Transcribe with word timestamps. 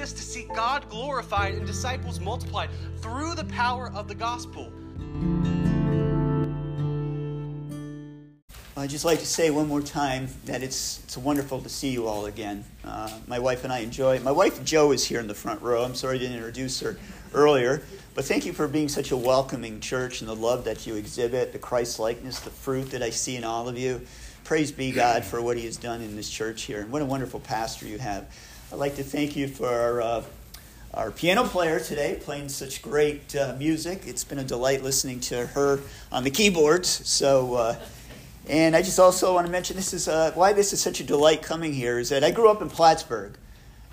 exist 0.00 0.16
to 0.16 0.22
see 0.22 0.48
God 0.54 0.88
glorified 0.88 1.52
and 1.52 1.66
disciples 1.66 2.20
multiplied 2.20 2.70
through 3.02 3.34
the 3.34 3.44
power 3.44 3.92
of 3.94 4.08
the 4.08 4.14
gospel. 4.14 4.72
I'd 8.78 8.88
just 8.88 9.04
like 9.04 9.18
to 9.18 9.26
say 9.26 9.50
one 9.50 9.68
more 9.68 9.82
time 9.82 10.28
that 10.46 10.62
it's, 10.62 11.00
it's 11.04 11.18
wonderful 11.18 11.60
to 11.60 11.68
see 11.68 11.90
you 11.90 12.06
all 12.06 12.24
again. 12.24 12.64
Uh, 12.82 13.10
my 13.26 13.38
wife 13.38 13.62
and 13.64 13.70
I 13.70 13.80
enjoy 13.80 14.18
My 14.20 14.32
wife, 14.32 14.64
Jo, 14.64 14.92
is 14.92 15.06
here 15.06 15.20
in 15.20 15.26
the 15.26 15.34
front 15.34 15.60
row. 15.60 15.84
I'm 15.84 15.94
sorry 15.94 16.16
I 16.16 16.18
didn't 16.18 16.36
introduce 16.36 16.80
her 16.80 16.96
earlier. 17.34 17.82
But 18.14 18.24
thank 18.24 18.46
you 18.46 18.54
for 18.54 18.66
being 18.66 18.88
such 18.88 19.10
a 19.10 19.16
welcoming 19.18 19.80
church 19.80 20.22
and 20.22 20.30
the 20.30 20.34
love 20.34 20.64
that 20.64 20.86
you 20.86 20.94
exhibit, 20.94 21.52
the 21.52 21.58
Christ 21.58 21.98
likeness, 21.98 22.40
the 22.40 22.48
fruit 22.48 22.90
that 22.92 23.02
I 23.02 23.10
see 23.10 23.36
in 23.36 23.44
all 23.44 23.68
of 23.68 23.76
you. 23.76 24.00
Praise 24.44 24.72
be 24.72 24.92
God 24.92 25.24
for 25.24 25.42
what 25.42 25.58
He 25.58 25.66
has 25.66 25.76
done 25.76 26.00
in 26.00 26.16
this 26.16 26.30
church 26.30 26.62
here. 26.62 26.80
And 26.80 26.90
what 26.90 27.02
a 27.02 27.04
wonderful 27.04 27.40
pastor 27.40 27.86
you 27.86 27.98
have. 27.98 28.32
I'd 28.72 28.78
like 28.78 28.94
to 28.96 29.02
thank 29.02 29.34
you 29.34 29.48
for 29.48 29.66
our, 29.66 30.00
uh, 30.00 30.24
our 30.94 31.10
piano 31.10 31.42
player 31.42 31.80
today, 31.80 32.20
playing 32.22 32.48
such 32.48 32.82
great 32.82 33.34
uh, 33.34 33.56
music. 33.58 34.02
It's 34.06 34.22
been 34.22 34.38
a 34.38 34.44
delight 34.44 34.84
listening 34.84 35.18
to 35.22 35.48
her 35.48 35.80
on 36.12 36.22
the 36.22 36.30
keyboards. 36.30 36.88
So, 36.88 37.54
uh, 37.54 37.80
and 38.48 38.76
I 38.76 38.82
just 38.82 39.00
also 39.00 39.34
want 39.34 39.46
to 39.46 39.50
mention 39.50 39.74
this 39.74 39.92
is 39.92 40.06
why 40.36 40.52
this 40.52 40.72
is 40.72 40.80
such 40.80 41.00
a 41.00 41.02
delight 41.02 41.42
coming 41.42 41.72
here 41.72 41.98
is 41.98 42.10
that 42.10 42.22
I 42.22 42.30
grew 42.30 42.48
up 42.48 42.62
in 42.62 42.70
Plattsburgh. 42.70 43.36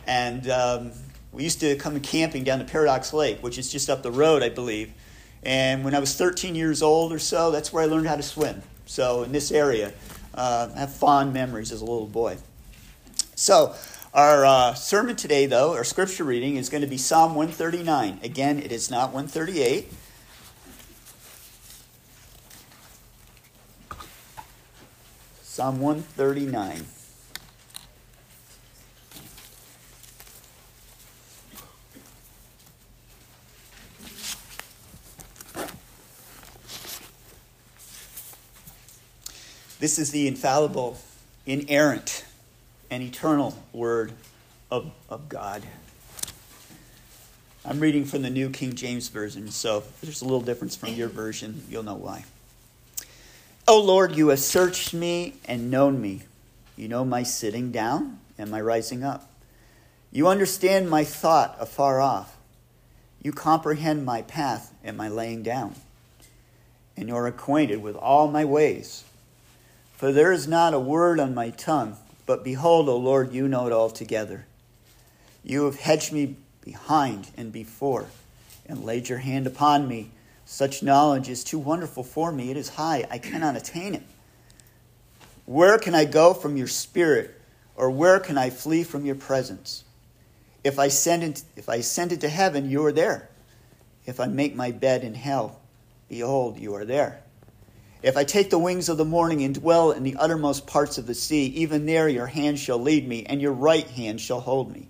And 0.05 0.47
um, 0.47 0.91
we 1.31 1.43
used 1.43 1.59
to 1.61 1.75
come 1.77 1.99
camping 1.99 2.43
down 2.43 2.59
to 2.59 2.65
Paradox 2.65 3.13
Lake, 3.13 3.41
which 3.41 3.57
is 3.57 3.71
just 3.71 3.89
up 3.89 4.03
the 4.03 4.11
road, 4.11 4.43
I 4.43 4.49
believe. 4.49 4.93
And 5.41 5.83
when 5.83 5.95
I 5.95 5.99
was 5.99 6.13
13 6.15 6.53
years 6.53 6.83
old 6.83 7.11
or 7.11 7.19
so, 7.19 7.49
that's 7.49 7.73
where 7.73 7.81
I 7.81 7.87
learned 7.87 8.07
how 8.07 8.15
to 8.15 8.21
swim. 8.21 8.61
So 8.85 9.23
in 9.23 9.31
this 9.31 9.51
area, 9.51 9.91
uh, 10.35 10.69
I 10.75 10.79
have 10.81 10.93
fond 10.93 11.33
memories 11.33 11.71
as 11.71 11.81
a 11.81 11.85
little 11.85 12.05
boy. 12.05 12.37
So 13.33 13.75
our 14.17 14.45
uh, 14.47 14.73
sermon 14.73 15.15
today, 15.15 15.45
though, 15.45 15.75
our 15.75 15.83
scripture 15.83 16.23
reading 16.23 16.55
is 16.55 16.69
going 16.69 16.81
to 16.81 16.87
be 16.87 16.97
Psalm 16.97 17.35
139. 17.35 18.19
Again, 18.23 18.57
it 18.57 18.71
is 18.71 18.89
not 18.89 19.13
138. 19.13 19.93
Psalm 25.43 25.79
139. 25.79 26.87
This 39.79 39.99
is 39.99 40.09
the 40.09 40.27
infallible, 40.27 40.97
inerrant, 41.45 42.25
and 42.89 43.03
eternal 43.03 43.57
Word 43.73 44.13
of, 44.71 44.91
of 45.09 45.29
God. 45.29 45.63
I'm 47.65 47.79
reading 47.79 48.05
from 48.05 48.21
the 48.21 48.29
New 48.29 48.49
King 48.49 48.75
James 48.75 49.09
Version, 49.09 49.49
so 49.49 49.83
there's 50.01 50.21
a 50.21 50.25
little 50.25 50.41
difference 50.41 50.75
from 50.75 50.93
your 50.93 51.09
version, 51.09 51.63
you'll 51.69 51.83
know 51.83 51.95
why. 51.95 52.23
O 53.67 53.81
Lord, 53.81 54.15
you 54.15 54.29
have 54.29 54.39
searched 54.39 54.93
me 54.93 55.33
and 55.43 55.69
known 55.69 56.01
me. 56.01 56.21
You 56.77 56.87
know 56.87 57.03
my 57.03 57.23
sitting 57.23 57.71
down 57.71 58.19
and 58.37 58.49
my 58.49 58.61
rising 58.61 59.03
up. 59.03 59.29
You 60.11 60.29
understand 60.29 60.89
my 60.89 61.03
thought 61.03 61.57
afar 61.59 61.99
off. 61.99 62.37
You 63.21 63.33
comprehend 63.33 64.05
my 64.05 64.21
path 64.21 64.73
and 64.83 64.95
my 64.95 65.09
laying 65.09 65.43
down. 65.43 65.75
And 66.95 67.09
you're 67.09 67.27
acquainted 67.27 67.81
with 67.81 67.97
all 67.97 68.29
my 68.29 68.45
ways. 68.45 69.03
For 69.97 70.13
there 70.13 70.31
is 70.31 70.47
not 70.47 70.73
a 70.73 70.79
word 70.79 71.19
on 71.19 71.35
my 71.35 71.49
tongue, 71.49 71.97
but 72.27 72.43
behold, 72.43 72.87
O 72.89 72.97
Lord, 72.97 73.33
you 73.33 73.47
know 73.47 73.65
it 73.65 73.73
altogether. 73.73 74.45
You 75.43 75.65
have 75.65 75.79
hedged 75.79 76.11
me 76.11 76.35
behind 76.61 77.29
and 77.37 77.51
before, 77.51 78.07
and 78.67 78.83
laid 78.83 79.09
your 79.09 79.19
hand 79.19 79.47
upon 79.47 79.87
me. 79.87 80.11
Such 80.45 80.83
knowledge 80.83 81.29
is 81.29 81.43
too 81.43 81.57
wonderful 81.57 82.03
for 82.03 82.31
me. 82.31 82.51
It 82.51 82.57
is 82.57 82.69
high, 82.69 83.05
I 83.09 83.17
cannot 83.17 83.55
attain 83.55 83.95
it. 83.95 84.03
Where 85.45 85.79
can 85.79 85.95
I 85.95 86.03
go 86.03 86.33
from 86.33 86.57
your 86.57 86.67
spirit, 86.67 87.33
or 87.77 87.89
where 87.89 88.19
can 88.19 88.37
I 88.37 88.49
flee 88.49 88.83
from 88.83 89.05
your 89.05 89.15
presence? 89.15 89.85
If 90.65 90.77
I 90.77 90.89
send 90.89 91.23
it, 91.23 91.43
if 91.55 91.69
I 91.69 91.75
ascend 91.75 92.11
into 92.11 92.27
heaven, 92.27 92.69
you 92.69 92.85
are 92.85 92.91
there. 92.91 93.29
If 94.05 94.19
I 94.19 94.27
make 94.27 94.53
my 94.53 94.71
bed 94.71 95.03
in 95.05 95.13
hell, 95.13 95.61
behold, 96.09 96.57
you 96.57 96.75
are 96.75 96.83
there. 96.83 97.21
If 98.03 98.15
I 98.15 98.23
take 98.23 98.49
the 98.49 98.59
wings 98.59 98.89
of 98.89 98.97
the 98.97 99.05
morning 99.05 99.43
and 99.43 99.55
dwell 99.55 99.91
in 99.91 100.03
the 100.03 100.15
uttermost 100.17 100.67
parts 100.67 100.97
of 100.97 101.07
the 101.07 101.15
sea, 101.15 101.45
even 101.47 101.85
there 101.85 102.07
your 102.07 102.27
hand 102.27 102.59
shall 102.59 102.77
lead 102.77 103.07
me, 103.07 103.25
and 103.25 103.41
your 103.41 103.53
right 103.53 103.87
hand 103.87 104.21
shall 104.21 104.41
hold 104.41 104.71
me. 104.71 104.87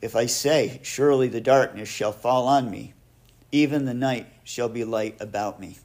If 0.00 0.14
I 0.14 0.26
say, 0.26 0.80
Surely 0.82 1.28
the 1.28 1.40
darkness 1.40 1.88
shall 1.88 2.12
fall 2.12 2.46
on 2.46 2.70
me, 2.70 2.94
even 3.50 3.84
the 3.84 3.94
night 3.94 4.26
shall 4.44 4.68
be 4.68 4.84
light 4.84 5.16
about 5.20 5.60
me. 5.60 5.78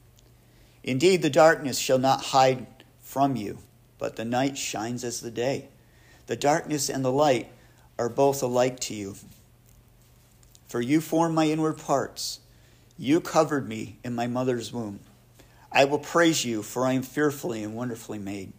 Indeed, 0.84 1.22
the 1.22 1.30
darkness 1.30 1.78
shall 1.78 1.98
not 1.98 2.26
hide 2.26 2.66
from 3.00 3.36
you, 3.36 3.58
but 3.98 4.16
the 4.16 4.24
night 4.24 4.56
shines 4.56 5.02
as 5.02 5.20
the 5.20 5.30
day. 5.30 5.68
The 6.26 6.36
darkness 6.36 6.88
and 6.88 7.04
the 7.04 7.12
light 7.12 7.50
are 7.98 8.08
both 8.08 8.42
alike 8.42 8.78
to 8.80 8.94
you. 8.94 9.16
For 10.68 10.80
you 10.80 11.00
formed 11.00 11.34
my 11.34 11.46
inward 11.46 11.78
parts, 11.78 12.40
you 12.96 13.20
covered 13.20 13.68
me 13.68 13.98
in 14.04 14.14
my 14.14 14.26
mother's 14.26 14.72
womb. 14.72 15.00
I 15.70 15.84
will 15.84 15.98
praise 15.98 16.44
you, 16.44 16.62
for 16.62 16.86
I 16.86 16.92
am 16.92 17.02
fearfully 17.02 17.62
and 17.62 17.74
wonderfully 17.74 18.18
made. 18.18 18.52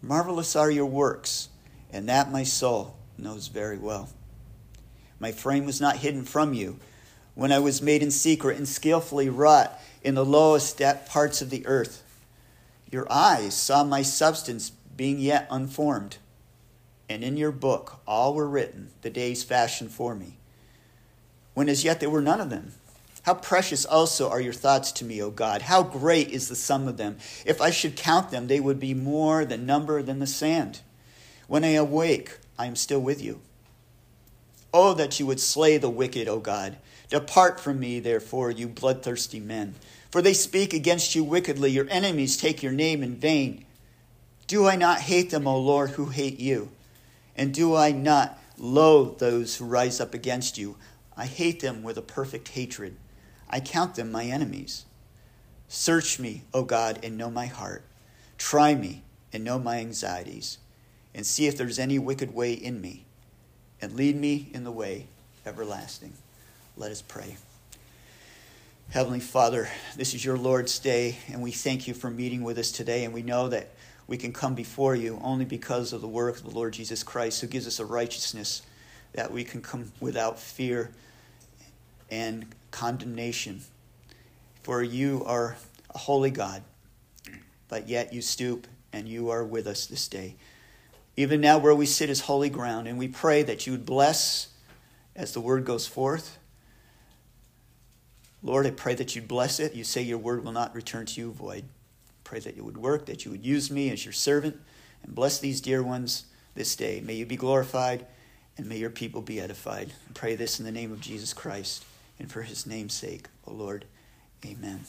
Marvelous 0.00 0.54
are 0.54 0.70
your 0.70 0.86
works, 0.86 1.48
and 1.92 2.08
that 2.08 2.30
my 2.30 2.44
soul 2.44 2.96
knows 3.18 3.48
very 3.48 3.78
well. 3.78 4.08
My 5.18 5.32
frame 5.32 5.64
was 5.64 5.80
not 5.80 5.96
hidden 5.96 6.24
from 6.24 6.54
you 6.54 6.78
when 7.34 7.52
I 7.52 7.58
was 7.58 7.82
made 7.82 8.02
in 8.02 8.10
secret 8.10 8.56
and 8.56 8.68
skillfully 8.68 9.28
wrought 9.28 9.78
in 10.02 10.14
the 10.14 10.24
lowest 10.24 10.80
parts 11.06 11.42
of 11.42 11.50
the 11.50 11.66
earth. 11.66 12.02
Your 12.90 13.10
eyes 13.10 13.54
saw 13.54 13.82
my 13.82 14.02
substance 14.02 14.70
being 14.96 15.18
yet 15.18 15.46
unformed, 15.50 16.18
and 17.08 17.24
in 17.24 17.36
your 17.36 17.52
book 17.52 18.00
all 18.06 18.34
were 18.34 18.48
written, 18.48 18.90
the 19.02 19.10
days 19.10 19.42
fashioned 19.42 19.90
for 19.90 20.14
me, 20.14 20.38
when 21.54 21.68
as 21.68 21.84
yet 21.84 22.00
there 22.00 22.10
were 22.10 22.22
none 22.22 22.40
of 22.40 22.50
them. 22.50 22.72
How 23.26 23.34
precious 23.34 23.84
also 23.84 24.30
are 24.30 24.40
your 24.40 24.52
thoughts 24.52 24.92
to 24.92 25.04
me, 25.04 25.20
O 25.20 25.30
God. 25.30 25.62
How 25.62 25.82
great 25.82 26.30
is 26.30 26.48
the 26.48 26.54
sum 26.54 26.86
of 26.86 26.96
them. 26.96 27.16
If 27.44 27.60
I 27.60 27.72
should 27.72 27.96
count 27.96 28.30
them, 28.30 28.46
they 28.46 28.60
would 28.60 28.78
be 28.78 28.94
more 28.94 29.44
than 29.44 29.66
number 29.66 30.00
than 30.00 30.20
the 30.20 30.28
sand. 30.28 30.78
When 31.48 31.64
I 31.64 31.70
awake, 31.70 32.38
I 32.56 32.66
am 32.66 32.76
still 32.76 33.00
with 33.00 33.20
you. 33.20 33.40
Oh, 34.72 34.94
that 34.94 35.18
you 35.18 35.26
would 35.26 35.40
slay 35.40 35.76
the 35.76 35.90
wicked, 35.90 36.28
O 36.28 36.38
God. 36.38 36.76
Depart 37.10 37.58
from 37.58 37.80
me, 37.80 37.98
therefore, 37.98 38.52
you 38.52 38.68
bloodthirsty 38.68 39.40
men. 39.40 39.74
For 40.12 40.22
they 40.22 40.32
speak 40.32 40.72
against 40.72 41.16
you 41.16 41.24
wickedly. 41.24 41.72
Your 41.72 41.88
enemies 41.90 42.36
take 42.36 42.62
your 42.62 42.70
name 42.70 43.02
in 43.02 43.16
vain. 43.16 43.64
Do 44.46 44.68
I 44.68 44.76
not 44.76 45.00
hate 45.00 45.30
them, 45.30 45.48
O 45.48 45.58
Lord, 45.58 45.90
who 45.90 46.06
hate 46.06 46.38
you? 46.38 46.68
And 47.34 47.52
do 47.52 47.74
I 47.74 47.90
not 47.90 48.38
loathe 48.56 49.18
those 49.18 49.56
who 49.56 49.64
rise 49.64 50.00
up 50.00 50.14
against 50.14 50.58
you? 50.58 50.76
I 51.16 51.26
hate 51.26 51.58
them 51.58 51.82
with 51.82 51.98
a 51.98 52.02
perfect 52.02 52.50
hatred. 52.50 52.96
I 53.48 53.60
count 53.60 53.94
them 53.94 54.10
my 54.10 54.24
enemies. 54.24 54.84
Search 55.68 56.18
me, 56.18 56.42
O 56.54 56.62
God, 56.62 57.00
and 57.02 57.16
know 57.16 57.30
my 57.30 57.46
heart. 57.46 57.82
Try 58.38 58.74
me 58.74 59.02
and 59.32 59.44
know 59.44 59.58
my 59.58 59.78
anxieties, 59.78 60.58
and 61.14 61.26
see 61.26 61.46
if 61.46 61.56
there's 61.56 61.78
any 61.78 61.98
wicked 61.98 62.34
way 62.34 62.52
in 62.52 62.80
me, 62.80 63.04
and 63.80 63.94
lead 63.94 64.16
me 64.16 64.48
in 64.52 64.64
the 64.64 64.70
way 64.70 65.06
everlasting. 65.44 66.12
Let 66.76 66.90
us 66.90 67.02
pray. 67.02 67.36
Heavenly 68.90 69.20
Father, 69.20 69.68
this 69.96 70.14
is 70.14 70.24
your 70.24 70.38
Lord's 70.38 70.78
day, 70.78 71.18
and 71.28 71.42
we 71.42 71.50
thank 71.50 71.88
you 71.88 71.94
for 71.94 72.08
meeting 72.08 72.44
with 72.44 72.56
us 72.58 72.70
today, 72.70 73.04
and 73.04 73.12
we 73.12 73.22
know 73.22 73.48
that 73.48 73.70
we 74.06 74.16
can 74.16 74.32
come 74.32 74.54
before 74.54 74.94
you 74.94 75.18
only 75.22 75.44
because 75.44 75.92
of 75.92 76.00
the 76.00 76.08
work 76.08 76.36
of 76.36 76.44
the 76.44 76.50
Lord 76.50 76.72
Jesus 76.72 77.02
Christ, 77.02 77.40
who 77.40 77.48
gives 77.48 77.66
us 77.66 77.80
a 77.80 77.84
righteousness 77.84 78.62
that 79.12 79.32
we 79.32 79.42
can 79.42 79.60
come 79.60 79.90
without 80.00 80.38
fear 80.38 80.92
and 82.10 82.46
condemnation. 82.70 83.62
For 84.62 84.82
you 84.82 85.22
are 85.24 85.56
a 85.94 85.98
holy 85.98 86.30
God, 86.30 86.62
but 87.68 87.88
yet 87.88 88.12
you 88.12 88.20
stoop 88.20 88.66
and 88.92 89.08
you 89.08 89.30
are 89.30 89.44
with 89.44 89.66
us 89.66 89.86
this 89.86 90.08
day. 90.08 90.36
Even 91.16 91.40
now, 91.40 91.58
where 91.58 91.74
we 91.74 91.86
sit 91.86 92.10
is 92.10 92.20
holy 92.22 92.50
ground, 92.50 92.86
and 92.86 92.98
we 92.98 93.08
pray 93.08 93.42
that 93.42 93.66
you 93.66 93.72
would 93.72 93.86
bless 93.86 94.48
as 95.14 95.32
the 95.32 95.40
word 95.40 95.64
goes 95.64 95.86
forth. 95.86 96.38
Lord, 98.42 98.66
I 98.66 98.70
pray 98.70 98.94
that 98.94 99.16
you'd 99.16 99.26
bless 99.26 99.58
it. 99.58 99.74
You 99.74 99.82
say 99.82 100.02
your 100.02 100.18
word 100.18 100.44
will 100.44 100.52
not 100.52 100.74
return 100.74 101.06
to 101.06 101.20
you 101.20 101.32
void. 101.32 101.64
Pray 102.22 102.38
that 102.40 102.56
you 102.56 102.64
would 102.64 102.76
work, 102.76 103.06
that 103.06 103.24
you 103.24 103.30
would 103.30 103.46
use 103.46 103.70
me 103.70 103.90
as 103.90 104.04
your 104.04 104.12
servant, 104.12 104.56
and 105.02 105.14
bless 105.14 105.38
these 105.38 105.60
dear 105.60 105.82
ones 105.82 106.26
this 106.54 106.76
day. 106.76 107.00
May 107.00 107.14
you 107.14 107.24
be 107.24 107.36
glorified, 107.36 108.04
and 108.58 108.66
may 108.66 108.76
your 108.76 108.90
people 108.90 109.22
be 109.22 109.40
edified. 109.40 109.92
I 110.10 110.12
pray 110.12 110.34
this 110.34 110.58
in 110.58 110.66
the 110.66 110.72
name 110.72 110.92
of 110.92 111.00
Jesus 111.00 111.32
Christ 111.32 111.84
and 112.18 112.30
for 112.30 112.42
his 112.42 112.66
name's 112.66 112.94
sake, 112.94 113.28
O 113.46 113.52
Lord. 113.52 113.84
Amen. 114.44 114.84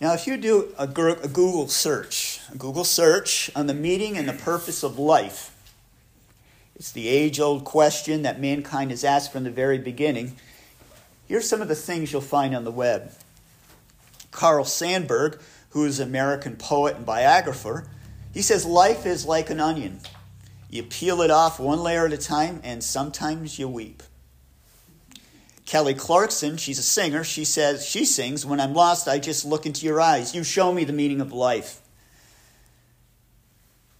Now, 0.00 0.14
if 0.14 0.26
you 0.26 0.36
do 0.38 0.74
a 0.78 0.86
Google 0.86 1.68
search, 1.68 2.40
a 2.50 2.56
Google 2.56 2.84
search 2.84 3.50
on 3.54 3.66
the 3.66 3.74
meaning 3.74 4.16
and 4.16 4.26
the 4.26 4.32
purpose 4.32 4.82
of 4.82 4.98
life, 4.98 5.54
It's 6.80 6.92
the 6.92 7.08
age 7.08 7.38
old 7.38 7.64
question 7.64 8.22
that 8.22 8.40
mankind 8.40 8.90
has 8.90 9.04
asked 9.04 9.32
from 9.32 9.44
the 9.44 9.50
very 9.50 9.76
beginning. 9.76 10.36
Here's 11.28 11.46
some 11.46 11.60
of 11.60 11.68
the 11.68 11.74
things 11.74 12.10
you'll 12.10 12.22
find 12.22 12.56
on 12.56 12.64
the 12.64 12.70
web. 12.70 13.12
Carl 14.30 14.64
Sandburg, 14.64 15.38
who 15.70 15.84
is 15.84 16.00
an 16.00 16.08
American 16.08 16.56
poet 16.56 16.96
and 16.96 17.04
biographer, 17.04 17.86
he 18.32 18.40
says 18.40 18.64
life 18.64 19.04
is 19.04 19.26
like 19.26 19.50
an 19.50 19.60
onion. 19.60 20.00
You 20.70 20.84
peel 20.84 21.20
it 21.20 21.30
off 21.30 21.60
one 21.60 21.82
layer 21.82 22.06
at 22.06 22.14
a 22.14 22.16
time, 22.16 22.62
and 22.64 22.82
sometimes 22.82 23.58
you 23.58 23.68
weep. 23.68 24.02
Kelly 25.70 25.94
Clarkson, 25.94 26.56
she's 26.56 26.80
a 26.80 26.82
singer. 26.82 27.22
She 27.22 27.44
says, 27.44 27.86
she 27.86 28.04
sings, 28.04 28.44
When 28.44 28.58
I'm 28.58 28.74
lost, 28.74 29.06
I 29.06 29.20
just 29.20 29.44
look 29.44 29.66
into 29.66 29.86
your 29.86 30.00
eyes. 30.00 30.34
You 30.34 30.42
show 30.42 30.72
me 30.72 30.82
the 30.82 30.92
meaning 30.92 31.20
of 31.20 31.32
life. 31.32 31.80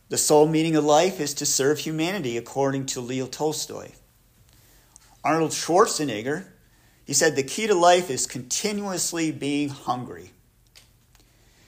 The 0.09 0.19
sole 0.19 0.49
meaning 0.49 0.75
of 0.75 0.85
life 0.85 1.21
is 1.21 1.33
to 1.35 1.47
serve 1.47 1.79
humanity, 1.79 2.37
according 2.37 2.87
to 2.87 3.01
Leo 3.01 3.29
Tolstoy. 3.29 3.91
Arnold 5.23 5.53
Schwarzenegger, 5.53 6.47
he 7.05 7.15
said, 7.15 7.37
the 7.37 7.45
key 7.45 7.69
to 7.69 7.75
life 7.77 8.11
is 8.11 8.27
continuously 8.27 9.31
being 9.31 9.69
hungry. 9.69 10.33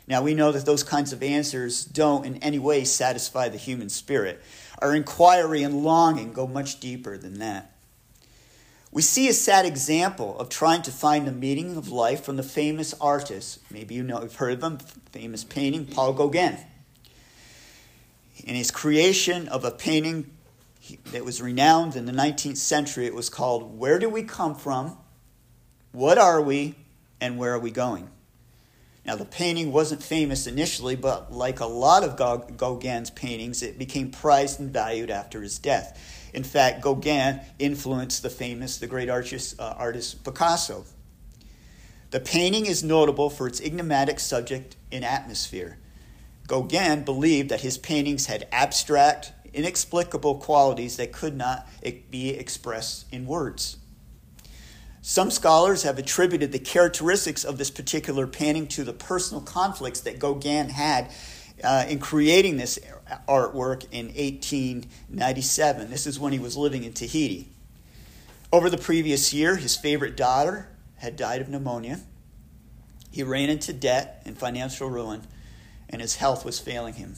Now, 0.09 0.21
we 0.21 0.35
know 0.35 0.51
that 0.51 0.67
those 0.67 0.83
kinds 0.83 1.13
of 1.13 1.23
answers 1.23 1.85
don't 1.85 2.27
in 2.27 2.39
any 2.39 2.59
way 2.59 2.83
satisfy 2.83 3.49
the 3.49 3.57
human 3.57 3.89
spirit. 3.89 4.43
Our 4.81 4.97
inquiry 4.97 5.63
and 5.63 5.85
longing 5.85 6.33
go 6.33 6.49
much 6.49 6.81
deeper 6.81 7.17
than 7.17 7.39
that. 7.39 7.72
We 8.93 9.03
see 9.03 9.27
a 9.29 9.33
sad 9.33 9.65
example 9.65 10.39
of 10.39 10.51
trying 10.51 10.83
to 10.83 10.93
find 10.93 11.27
the 11.27 11.33
meaning 11.33 11.77
of 11.77 11.89
life 11.89 12.23
from 12.23 12.37
the 12.37 12.43
famous 12.43 12.95
artist. 13.01 13.59
Maybe 13.71 13.95
you 13.95 14.03
know, 14.03 14.23
you've 14.23 14.37
heard 14.37 14.53
of 14.53 14.63
him, 14.63 14.79
famous 15.11 15.45
painting, 15.45 15.87
Paul 15.87 16.13
Gauguin 16.13 16.59
in 18.45 18.55
his 18.55 18.71
creation 18.71 19.49
of 19.49 19.65
a 19.65 19.71
painting 19.71 20.31
that 21.07 21.25
was 21.25 21.41
renowned 21.41 21.97
in 21.97 22.07
the 22.07 22.13
19th 22.13 22.57
century. 22.57 23.07
It 23.07 23.15
was 23.15 23.29
called 23.29 23.79
Where 23.79 23.99
Do 23.99 24.09
We 24.09 24.25
Come 24.25 24.55
From? 24.55 24.97
What 25.93 26.19
Are 26.19 26.43
We? 26.43 26.75
And 27.21 27.39
Where 27.39 27.55
Are 27.55 27.59
We 27.59 27.71
Going? 27.71 28.11
Now, 29.05 29.17
the 29.17 29.25
painting 29.25 29.73
wasn't 29.73 30.03
famous 30.03 30.47
initially, 30.47 30.97
but 30.97 31.33
like 31.33 31.61
a 31.61 31.67
lot 31.67 32.05
of 32.05 32.17
Gauguin's 32.57 33.11
paintings, 33.11 33.63
it 33.63 33.79
became 33.79 34.11
prized 34.11 34.61
and 34.61 34.73
valued 34.73 35.11
after 35.11 35.43
his 35.43 35.59
death. 35.59 36.22
In 36.33 36.45
fact, 36.45 36.81
Gauguin 36.81 37.41
influenced 37.59 38.23
the 38.23 38.31
famous, 38.31 38.79
the 38.79 38.87
great 38.87 39.11
artist, 39.11 39.61
uh, 39.61 39.75
artist 39.77 40.25
Picasso. 40.25 40.85
The 42.11 42.21
painting 42.21 42.67
is 42.67 42.83
notable 42.83 43.31
for 43.31 43.47
its 43.47 43.61
enigmatic 43.61 44.21
subject 44.21 44.77
and 44.91 45.05
atmosphere. 45.05 45.79
Gauguin 46.47 47.05
believed 47.05 47.49
that 47.51 47.61
his 47.61 47.79
paintings 47.79 48.27
had 48.27 48.47
abstract, 48.53 49.33
inexplicable 49.55 50.37
qualities 50.37 50.97
that 50.97 51.13
could 51.13 51.37
not 51.37 51.69
be 52.11 52.31
expressed 52.31 53.07
in 53.13 53.27
words. 53.27 53.77
Some 55.01 55.31
scholars 55.31 55.83
have 55.83 55.99
attributed 55.99 56.53
the 56.53 56.59
characteristics 56.59 57.45
of 57.45 57.59
this 57.59 57.71
particular 57.71 58.27
painting 58.27 58.69
to 58.69 58.85
the 58.85 58.93
personal 58.93 59.43
conflicts 59.43 60.01
that 60.01 60.19
Gauguin 60.19 60.69
had 60.69 61.11
uh, 61.65 61.87
in 61.89 61.99
creating 61.99 62.57
this 62.57 62.79
artwork 63.29 63.87
in 63.91 64.07
1897. 64.07 65.91
This 65.91 66.07
is 66.07 66.19
when 66.19 66.33
he 66.33 66.39
was 66.39 66.57
living 66.57 66.85
in 66.85 66.93
Tahiti. 66.93 67.49
Over 68.53 68.69
the 68.69 68.79
previous 68.79 69.33
year, 69.33 69.57
his 69.57 69.77
favorite 69.77 70.17
daughter 70.17 70.69
had 70.97 71.17
died 71.17 71.41
of 71.41 71.49
pneumonia. 71.49 72.01
He 73.11 73.23
ran 73.23 73.51
into 73.51 73.73
debt 73.73 74.23
and 74.25 74.37
financial 74.37 74.89
ruin 74.89 75.23
and 75.93 76.01
his 76.01 76.17
health 76.17 76.45
was 76.45 76.59
failing 76.59 76.95
him. 76.95 77.15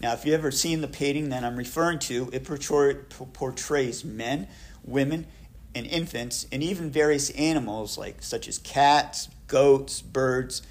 Now, 0.00 0.12
if 0.12 0.26
you've 0.26 0.34
ever 0.34 0.50
seen 0.50 0.82
the 0.82 0.88
painting 0.88 1.30
that 1.30 1.42
I'm 1.42 1.56
referring 1.56 1.98
to, 2.00 2.28
it 2.32 2.44
portrays 2.44 4.04
men, 4.04 4.46
women, 4.84 5.26
and 5.74 5.86
infants, 5.86 6.46
and 6.52 6.62
even 6.62 6.90
various 6.90 7.30
animals 7.30 7.96
like 7.96 8.22
such 8.22 8.46
as 8.46 8.58
cats, 8.58 9.28
goats, 9.46 10.02
birds, 10.02 10.62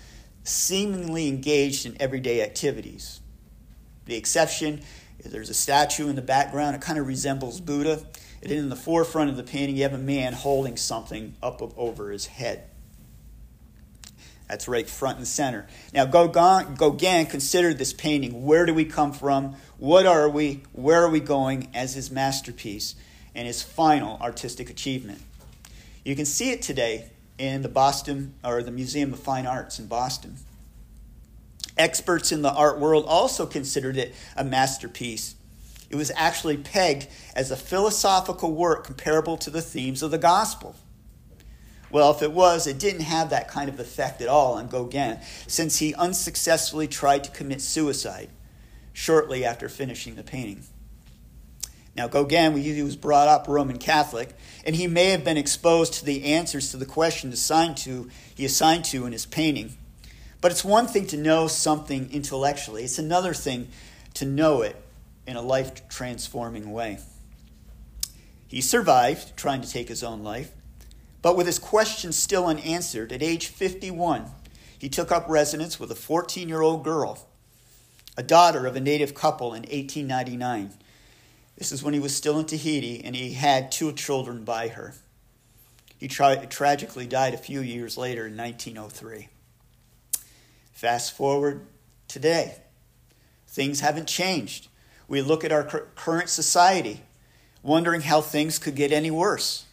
seemingly 0.43 1.27
engaged 1.27 1.87
in 1.87 1.99
everyday 1.99 2.43
activities. 2.43 3.19
The 4.05 4.15
exception 4.15 4.81
there's 5.23 5.49
a 5.49 5.55
statue 5.55 6.07
in 6.07 6.15
the 6.15 6.21
background. 6.21 6.75
It 6.75 6.81
kind 6.81 6.99
of 6.99 7.07
resembles 7.07 7.59
Buddha. 7.59 8.05
And 8.43 8.51
in 8.51 8.69
the 8.69 8.75
forefront 8.75 9.29
of 9.29 9.37
the 9.37 9.43
painting, 9.43 9.75
you 9.75 9.83
have 9.83 9.93
a 9.93 9.97
man 9.97 10.33
holding 10.33 10.77
something 10.77 11.35
up 11.41 11.61
over 11.77 12.11
his 12.11 12.27
head. 12.27 12.65
That's 14.47 14.67
right 14.67 14.87
front 14.87 15.17
and 15.17 15.27
center. 15.27 15.65
Now, 15.91 16.05
Gauguin, 16.05 16.75
Gauguin 16.75 17.25
considered 17.25 17.79
this 17.79 17.93
painting, 17.93 18.45
Where 18.45 18.67
Do 18.67 18.75
We 18.75 18.85
Come 18.85 19.11
From? 19.11 19.55
What 19.79 20.05
Are 20.05 20.29
We? 20.29 20.61
Where 20.71 21.03
Are 21.03 21.09
We 21.09 21.19
Going? 21.19 21.69
as 21.73 21.95
his 21.95 22.11
masterpiece 22.11 22.95
and 23.33 23.47
his 23.47 23.63
final 23.63 24.19
artistic 24.21 24.69
achievement. 24.69 25.21
You 26.03 26.15
can 26.15 26.25
see 26.25 26.51
it 26.51 26.61
today 26.61 27.09
in 27.39 27.63
the 27.63 27.69
Boston 27.69 28.35
or 28.43 28.61
the 28.61 28.71
Museum 28.71 29.11
of 29.13 29.19
Fine 29.19 29.47
Arts 29.47 29.79
in 29.79 29.87
Boston. 29.87 30.37
Experts 31.77 32.31
in 32.31 32.41
the 32.41 32.53
art 32.53 32.79
world 32.79 33.05
also 33.07 33.45
considered 33.45 33.97
it 33.97 34.15
a 34.35 34.43
masterpiece. 34.43 35.35
It 35.89 35.95
was 35.95 36.11
actually 36.15 36.57
pegged 36.57 37.07
as 37.35 37.51
a 37.51 37.55
philosophical 37.55 38.53
work 38.53 38.85
comparable 38.85 39.37
to 39.37 39.49
the 39.49 39.61
themes 39.61 40.01
of 40.01 40.11
the 40.11 40.17
gospel. 40.17 40.75
Well, 41.91 42.11
if 42.11 42.21
it 42.21 42.31
was, 42.31 42.65
it 42.67 42.79
didn't 42.79 43.01
have 43.01 43.29
that 43.29 43.47
kind 43.47 43.69
of 43.69 43.79
effect 43.79 44.21
at 44.21 44.27
all 44.27 44.53
on 44.53 44.67
Gauguin, 44.67 45.19
since 45.47 45.77
he 45.77 45.93
unsuccessfully 45.95 46.87
tried 46.87 47.23
to 47.23 47.31
commit 47.31 47.61
suicide 47.61 48.29
shortly 48.91 49.45
after 49.45 49.69
finishing 49.69 50.15
the 50.15 50.23
painting. 50.23 50.63
Now, 51.95 52.07
Gauguin, 52.07 52.57
he 52.57 52.81
was 52.81 52.97
brought 52.97 53.27
up 53.27 53.47
Roman 53.47 53.77
Catholic, 53.77 54.35
and 54.65 54.75
he 54.75 54.87
may 54.87 55.11
have 55.11 55.23
been 55.23 55.37
exposed 55.37 55.93
to 55.93 56.05
the 56.05 56.25
answers 56.25 56.71
to 56.71 56.77
the 56.77 56.85
questions 56.85 57.33
assigned 57.33 57.77
to, 57.77 58.09
he 58.33 58.43
assigned 58.43 58.83
to 58.85 59.05
in 59.05 59.13
his 59.13 59.25
painting. 59.25 59.77
But 60.45 60.51
it's 60.51 60.63
one 60.63 60.85
thing 60.85 61.07
to 61.07 61.17
know 61.17 61.47
something 61.47 62.07
intellectually, 62.11 62.83
it's 62.83 62.99
another 62.99 63.33
thing 63.33 63.67
to 64.13 64.25
know 64.25 64.61
it 64.61 64.75
in 65.25 65.35
a 65.35 65.41
life 65.41 65.89
transforming 65.89 66.71
way. 66.71 66.99
He 68.47 68.61
survived 68.61 69.35
trying 69.35 69.61
to 69.61 69.67
take 69.67 69.89
his 69.89 70.03
own 70.03 70.23
life, 70.23 70.51
but 71.23 71.35
with 71.35 71.47
his 71.47 71.57
questions 71.57 72.15
still 72.15 72.45
unanswered, 72.45 73.11
at 73.11 73.23
age 73.23 73.47
51, 73.47 74.27
he 74.77 74.87
took 74.87 75.11
up 75.11 75.27
residence 75.27 75.79
with 75.79 75.89
a 75.89 75.95
14 75.95 76.47
year 76.47 76.61
old 76.61 76.83
girl, 76.83 77.27
a 78.15 78.21
daughter 78.21 78.67
of 78.67 78.75
a 78.75 78.79
native 78.79 79.15
couple 79.15 79.47
in 79.47 79.63
1899. 79.63 80.73
This 81.57 81.71
is 81.71 81.81
when 81.81 81.95
he 81.95 81.99
was 81.99 82.15
still 82.15 82.37
in 82.37 82.45
Tahiti 82.45 83.03
and 83.03 83.15
he 83.15 83.33
had 83.33 83.71
two 83.71 83.91
children 83.93 84.43
by 84.43 84.67
her. 84.67 84.93
He 85.97 86.07
tra- 86.07 86.45
tragically 86.45 87.07
died 87.07 87.33
a 87.33 87.37
few 87.37 87.61
years 87.61 87.97
later 87.97 88.27
in 88.27 88.37
1903. 88.37 89.29
Fast 90.75 91.13
forward 91.13 91.65
today, 92.09 92.57
things 93.47 93.79
haven't 93.79 94.09
changed. 94.09 94.67
We 95.07 95.21
look 95.21 95.45
at 95.45 95.51
our 95.53 95.63
current 95.63 96.27
society, 96.27 97.03
wondering 97.63 98.01
how 98.01 98.19
things 98.19 98.59
could 98.59 98.75
get 98.75 98.91
any 98.91 99.09
worse. 99.09 99.63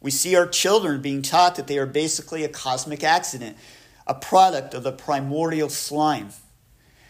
We 0.00 0.10
see 0.10 0.34
our 0.34 0.46
children 0.46 1.02
being 1.02 1.20
taught 1.20 1.56
that 1.56 1.66
they 1.66 1.76
are 1.76 1.84
basically 1.84 2.44
a 2.44 2.48
cosmic 2.48 3.04
accident, 3.04 3.58
a 4.06 4.14
product 4.14 4.72
of 4.72 4.84
the 4.84 4.90
primordial 4.92 5.68
slime. 5.68 6.30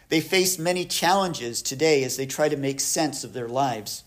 They 0.09 0.21
face 0.21 0.59
many 0.59 0.85
challenges 0.85 1.63
today 1.63 2.03
as 2.03 2.17
they 2.17 2.27
try 2.27 2.49
to 2.49 2.57
make 2.57 2.81
sense 2.81 3.23
of 3.23 3.35
their 3.35 3.49
lives. 3.49 4.03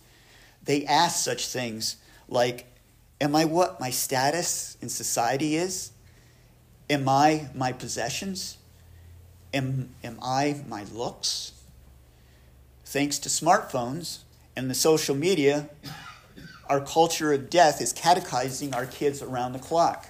They 0.61 0.85
ask 0.85 1.23
such 1.23 1.47
things 1.47 1.95
like 2.27 2.65
Am 3.21 3.33
I 3.33 3.45
what 3.45 3.79
my 3.79 3.91
status 3.91 4.75
in 4.81 4.89
society 4.89 5.55
is? 5.55 5.93
Am 6.89 7.07
I 7.07 7.47
my 7.55 7.71
possessions? 7.71 8.57
Am, 9.53 9.89
am 10.03 10.17
I 10.21 10.61
my 10.67 10.83
looks? 10.91 11.51
Thanks 12.85 13.19
to 13.19 13.29
smartphones 13.29 14.19
and 14.55 14.69
the 14.69 14.75
social 14.75 15.15
media, 15.15 15.69
our 16.67 16.81
culture 16.81 17.33
of 17.33 17.49
death 17.49 17.81
is 17.81 17.93
catechizing 17.93 18.73
our 18.73 18.85
kids 18.85 19.21
around 19.21 19.53
the 19.53 19.59
clock. 19.59 20.07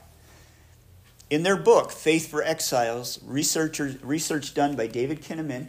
In 1.29 1.43
their 1.43 1.57
book, 1.57 1.91
Faith 1.91 2.29
for 2.29 2.43
Exiles, 2.43 3.19
research 3.23 4.53
done 4.53 4.75
by 4.75 4.87
David 4.87 5.21
Kinnaman 5.21 5.67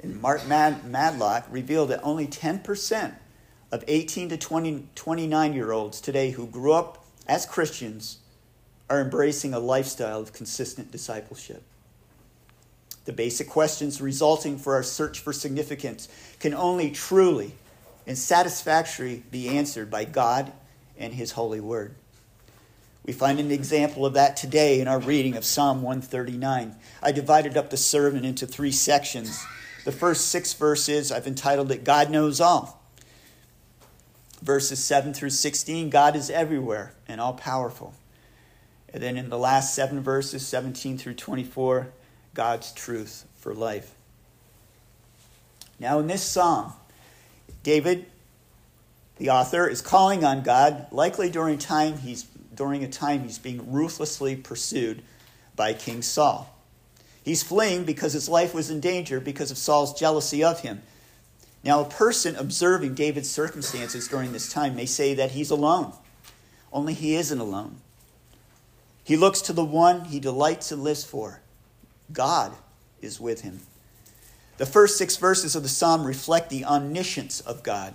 and 0.00 0.20
Mark 0.20 0.46
Mad- 0.46 0.84
Matlock 0.84 1.46
revealed 1.50 1.90
that 1.90 2.00
only 2.02 2.26
10% 2.26 3.14
of 3.72 3.84
18 3.88 4.28
to 4.28 4.36
20, 4.36 4.88
29 4.94 5.52
year 5.52 5.72
olds 5.72 6.00
today 6.00 6.32
who 6.32 6.46
grew 6.46 6.72
up 6.72 7.04
as 7.26 7.46
Christians 7.46 8.18
are 8.88 9.00
embracing 9.00 9.52
a 9.52 9.58
lifestyle 9.58 10.20
of 10.20 10.32
consistent 10.32 10.90
discipleship. 10.90 11.62
The 13.08 13.14
basic 13.14 13.48
questions 13.48 14.02
resulting 14.02 14.58
for 14.58 14.74
our 14.74 14.82
search 14.82 15.20
for 15.20 15.32
significance 15.32 16.10
can 16.40 16.52
only 16.52 16.90
truly 16.90 17.52
and 18.06 18.18
satisfactorily 18.18 19.22
be 19.30 19.48
answered 19.48 19.90
by 19.90 20.04
God 20.04 20.52
and 20.98 21.14
His 21.14 21.32
holy 21.32 21.58
word. 21.58 21.94
We 23.06 23.14
find 23.14 23.40
an 23.40 23.50
example 23.50 24.04
of 24.04 24.12
that 24.12 24.36
today 24.36 24.78
in 24.78 24.88
our 24.88 24.98
reading 24.98 25.38
of 25.38 25.46
Psalm 25.46 25.80
139. 25.80 26.76
I 27.02 27.10
divided 27.12 27.56
up 27.56 27.70
the 27.70 27.78
sermon 27.78 28.26
into 28.26 28.46
three 28.46 28.72
sections. 28.72 29.42
The 29.86 29.92
first 29.92 30.28
six 30.28 30.52
verses, 30.52 31.10
I've 31.10 31.26
entitled 31.26 31.72
it 31.72 31.84
God 31.84 32.10
Knows 32.10 32.42
All. 32.42 32.78
verses 34.42 34.84
7 34.84 35.14
through 35.14 35.30
16, 35.30 35.88
God 35.88 36.14
is 36.14 36.28
everywhere 36.28 36.92
and 37.08 37.22
all 37.22 37.32
powerful. 37.32 37.94
And 38.92 39.02
then 39.02 39.16
in 39.16 39.30
the 39.30 39.38
last 39.38 39.74
seven 39.74 40.02
verses, 40.02 40.46
17 40.46 40.98
through 40.98 41.14
24, 41.14 41.88
God's 42.38 42.70
truth 42.70 43.26
for 43.34 43.52
life. 43.52 43.96
Now, 45.80 45.98
in 45.98 46.06
this 46.06 46.22
psalm, 46.22 46.72
David, 47.64 48.06
the 49.16 49.30
author, 49.30 49.66
is 49.66 49.80
calling 49.80 50.22
on 50.22 50.44
God, 50.44 50.86
likely 50.92 51.30
during 51.30 51.58
time 51.58 51.98
he's 51.98 52.26
during 52.54 52.84
a 52.84 52.88
time 52.88 53.24
he's 53.24 53.40
being 53.40 53.72
ruthlessly 53.72 54.36
pursued 54.36 55.02
by 55.56 55.72
King 55.72 56.00
Saul. 56.00 56.56
He's 57.24 57.42
fleeing 57.42 57.82
because 57.82 58.12
his 58.12 58.28
life 58.28 58.54
was 58.54 58.70
in 58.70 58.78
danger 58.78 59.18
because 59.18 59.50
of 59.50 59.58
Saul's 59.58 59.98
jealousy 59.98 60.44
of 60.44 60.60
him. 60.60 60.82
Now, 61.64 61.80
a 61.80 61.90
person 61.90 62.36
observing 62.36 62.94
David's 62.94 63.28
circumstances 63.28 64.06
during 64.06 64.30
this 64.30 64.52
time 64.52 64.76
may 64.76 64.86
say 64.86 65.12
that 65.14 65.32
he's 65.32 65.50
alone. 65.50 65.92
Only 66.72 66.94
he 66.94 67.16
isn't 67.16 67.40
alone. 67.40 67.80
He 69.02 69.16
looks 69.16 69.40
to 69.40 69.52
the 69.52 69.64
one 69.64 70.04
he 70.04 70.20
delights 70.20 70.70
and 70.70 70.84
lives 70.84 71.02
for. 71.02 71.40
God 72.12 72.52
is 73.00 73.20
with 73.20 73.42
him. 73.42 73.60
The 74.56 74.66
first 74.66 74.98
six 74.98 75.16
verses 75.16 75.54
of 75.54 75.62
the 75.62 75.68
psalm 75.68 76.04
reflect 76.04 76.50
the 76.50 76.64
omniscience 76.64 77.40
of 77.40 77.62
God. 77.62 77.94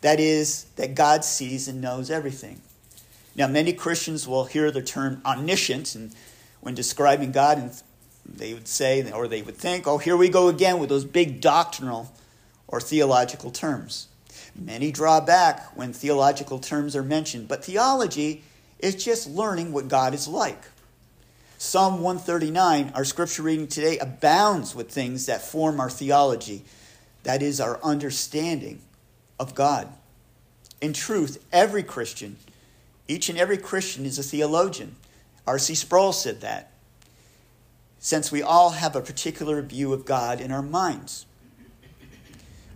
That 0.00 0.18
is, 0.18 0.64
that 0.76 0.94
God 0.94 1.24
sees 1.24 1.68
and 1.68 1.80
knows 1.80 2.10
everything. 2.10 2.60
Now, 3.36 3.46
many 3.46 3.72
Christians 3.72 4.26
will 4.26 4.44
hear 4.44 4.70
the 4.70 4.82
term 4.82 5.22
omniscient, 5.24 5.94
and 5.94 6.12
when 6.60 6.74
describing 6.74 7.32
God, 7.32 7.58
and 7.58 7.82
they 8.26 8.54
would 8.54 8.66
say, 8.66 9.10
or 9.12 9.28
they 9.28 9.42
would 9.42 9.56
think, 9.56 9.86
oh, 9.86 9.98
here 9.98 10.16
we 10.16 10.28
go 10.28 10.48
again 10.48 10.78
with 10.78 10.88
those 10.88 11.04
big 11.04 11.40
doctrinal 11.40 12.12
or 12.66 12.80
theological 12.80 13.50
terms. 13.50 14.08
Many 14.54 14.90
draw 14.90 15.20
back 15.20 15.76
when 15.76 15.92
theological 15.92 16.58
terms 16.58 16.96
are 16.96 17.02
mentioned, 17.02 17.46
but 17.46 17.64
theology 17.64 18.42
is 18.78 18.96
just 18.96 19.28
learning 19.28 19.72
what 19.72 19.88
God 19.88 20.12
is 20.12 20.26
like. 20.26 20.62
Psalm 21.62 22.00
139, 22.00 22.90
our 22.94 23.04
scripture 23.04 23.42
reading 23.42 23.66
today, 23.66 23.98
abounds 23.98 24.74
with 24.74 24.90
things 24.90 25.26
that 25.26 25.42
form 25.42 25.78
our 25.78 25.90
theology. 25.90 26.64
That 27.24 27.42
is, 27.42 27.60
our 27.60 27.78
understanding 27.82 28.80
of 29.38 29.54
God. 29.54 29.92
In 30.80 30.94
truth, 30.94 31.44
every 31.52 31.82
Christian, 31.82 32.38
each 33.08 33.28
and 33.28 33.38
every 33.38 33.58
Christian 33.58 34.06
is 34.06 34.18
a 34.18 34.22
theologian. 34.22 34.96
R.C. 35.46 35.74
Sproul 35.74 36.14
said 36.14 36.40
that. 36.40 36.72
Since 37.98 38.32
we 38.32 38.40
all 38.40 38.70
have 38.70 38.96
a 38.96 39.02
particular 39.02 39.60
view 39.60 39.92
of 39.92 40.06
God 40.06 40.40
in 40.40 40.50
our 40.50 40.62
minds. 40.62 41.26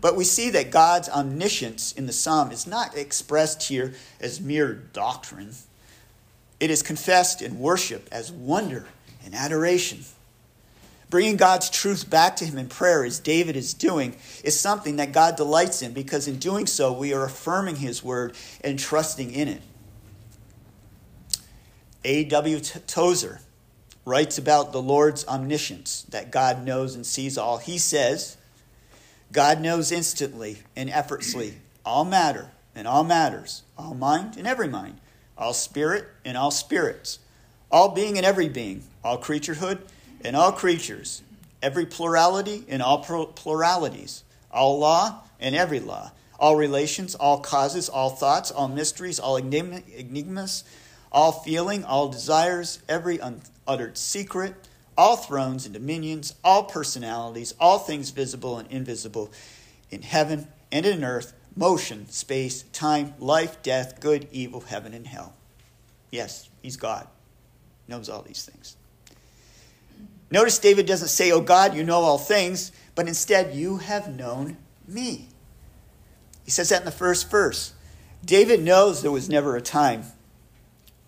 But 0.03 0.15
we 0.15 0.25
see 0.25 0.51
that 0.51 0.71
God's 0.71 1.09
omniscience 1.09 1.93
in 1.93 2.05
the 2.05 2.13
psalm 2.13 2.53
is 2.53 2.67
not 2.67 2.95
expressed 2.95 3.63
here 3.63 3.95
as 4.21 4.43
mere 4.43 4.75
doctrine 4.75 5.55
it 6.65 6.71
is 6.71 6.83
confessed 6.83 7.43
in 7.43 7.59
worship 7.59 8.09
as 8.11 8.33
wonder 8.33 8.87
and 9.23 9.35
adoration. 9.35 10.03
Bringing 11.11 11.37
God's 11.37 11.69
truth 11.69 12.09
back 12.09 12.37
to 12.37 12.47
Him 12.47 12.57
in 12.57 12.69
prayer, 12.69 13.05
as 13.05 13.19
David 13.19 13.55
is 13.55 13.75
doing, 13.75 14.17
is 14.43 14.59
something 14.59 14.97
that 14.97 15.13
God 15.13 15.37
delights 15.37 15.83
in 15.83 15.93
because 15.93 16.27
in 16.27 16.39
doing 16.39 16.67
so, 16.67 16.91
we 16.91 17.13
are 17.13 17.23
affirming 17.23 17.77
His 17.77 18.03
word 18.03 18.35
and 18.63 18.79
trusting 18.79 19.31
in 19.31 19.49
it. 19.49 19.61
A.W. 22.03 22.61
Tozer 22.61 23.41
writes 24.07 24.39
about 24.39 24.73
the 24.73 24.81
Lord's 24.81 25.29
omniscience, 25.29 26.07
that 26.09 26.31
God 26.31 26.65
knows 26.65 26.95
and 26.95 27.05
sees 27.05 27.37
all. 27.37 27.59
He 27.59 27.77
says, 27.77 28.39
God 29.33 29.61
knows 29.61 29.93
instantly 29.93 30.63
and 30.75 30.89
effortlessly 30.89 31.59
all 31.85 32.07
matter 32.07 32.53
and 32.75 32.89
all 32.89 33.05
matters, 33.05 33.65
all 33.77 33.93
mind 33.93 34.39
and 34.39 34.47
every 34.47 34.69
mind 34.69 34.99
all 35.37 35.53
spirit 35.53 36.07
and 36.25 36.37
all 36.37 36.51
spirits, 36.51 37.19
all 37.71 37.89
being 37.89 38.17
and 38.17 38.27
every 38.27 38.49
being, 38.49 38.83
all 39.03 39.19
creaturehood 39.19 39.79
and 40.25 40.37
all 40.37 40.53
creatures, 40.53 41.23
every 41.63 41.87
plurality 41.87 42.65
and 42.69 42.83
all 42.83 43.03
pluralities, 43.03 44.23
all 44.51 44.79
law 44.79 45.23
and 45.41 45.55
every 45.55 45.81
law, 45.81 46.11
all 46.39 46.57
relations, 46.57 47.15
all 47.15 47.41
causes, 47.41 47.89
all 47.89 48.11
thoughts, 48.11 48.51
all 48.51 48.69
mysteries, 48.69 49.19
all 49.19 49.37
enigmas, 49.37 50.65
all 51.11 51.33
feeling, 51.33 51.85
all 51.85 52.09
desires, 52.09 52.81
every 52.89 53.19
unuttered 53.19 53.97
secret, 53.97 54.55
all 54.97 55.17
thrones 55.17 55.65
and 55.65 55.75
dominions, 55.75 56.35
all 56.45 56.65
personalities, 56.65 57.55
all 57.59 57.79
things 57.79 58.11
visible 58.11 58.59
and 58.59 58.71
invisible, 58.71 59.33
in 59.91 60.03
heaven 60.03 60.49
and 60.73 60.87
in 60.87 61.05
earth 61.05 61.33
motion, 61.57 62.09
space, 62.09 62.63
time, 62.73 63.15
life, 63.19 63.63
death, 63.63 64.01
good, 64.01 64.29
evil, 64.33 64.61
heaven, 64.61 64.95
and 64.95 65.07
hell. 65.07 65.35
Yes, 66.11 66.49
he's 66.63 66.77
God. 66.77 67.07
Knows 67.89 68.09
all 68.09 68.23
these 68.23 68.45
things. 68.45 68.77
Notice 70.31 70.59
David 70.59 70.87
doesn't 70.87 71.09
say, 71.09 71.31
Oh 71.31 71.41
God, 71.41 71.75
you 71.75 71.85
know 71.85 72.01
all 72.01 72.19
things, 72.19 72.73
but 72.95 73.09
instead, 73.09 73.55
you 73.55 73.79
have 73.79 74.15
known 74.15 74.57
me. 74.87 75.29
He 76.45 76.51
says 76.51 76.69
that 76.69 76.81
in 76.81 76.85
the 76.85 76.91
first 76.91 77.31
verse. 77.31 77.73
David 78.25 78.63
knows 78.63 79.03
there 79.03 79.11
was 79.11 79.29
never 79.29 79.57
a 79.57 79.61
time 79.61 80.05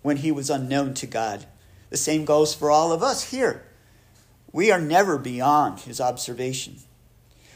when 0.02 0.18
he 0.18 0.30
was 0.30 0.50
unknown 0.50 0.94
to 0.94 1.06
God. 1.06 1.46
The 1.90 1.96
same 1.96 2.24
goes 2.24 2.54
for 2.54 2.70
all 2.70 2.92
of 2.92 3.02
us 3.02 3.30
here. 3.30 3.64
We 4.52 4.70
are 4.70 4.80
never 4.80 5.18
beyond 5.18 5.80
his 5.80 6.00
observation. 6.00 6.76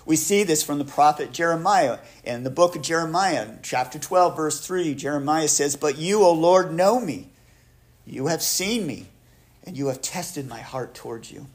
We 0.07 0.17
see 0.17 0.43
this 0.43 0.63
from 0.63 0.79
the 0.79 0.85
prophet 0.85 1.33
Jeremiah. 1.33 1.99
In 2.25 2.43
the 2.43 2.51
book 2.51 2.75
of 2.75 2.83
Jeremiah, 2.83 3.49
chapter 3.63 3.99
12, 3.99 4.37
verse 4.37 4.67
3, 4.67 4.95
Jeremiah 4.95 5.49
says, 5.49 5.77
But 5.77 5.99
you, 5.99 6.23
O 6.23 6.33
Lord, 6.33 6.73
know 6.73 7.01
me. 7.01 7.29
You 8.07 8.27
have 8.29 8.43
seen 8.43 8.87
me, 8.87 9.09
and 9.65 9.77
you 9.77 9.89
have 9.89 10.01
tested 10.01 10.49
my 10.49 10.61
heart 10.61 10.95
towards 10.95 11.31
you. 11.31 11.47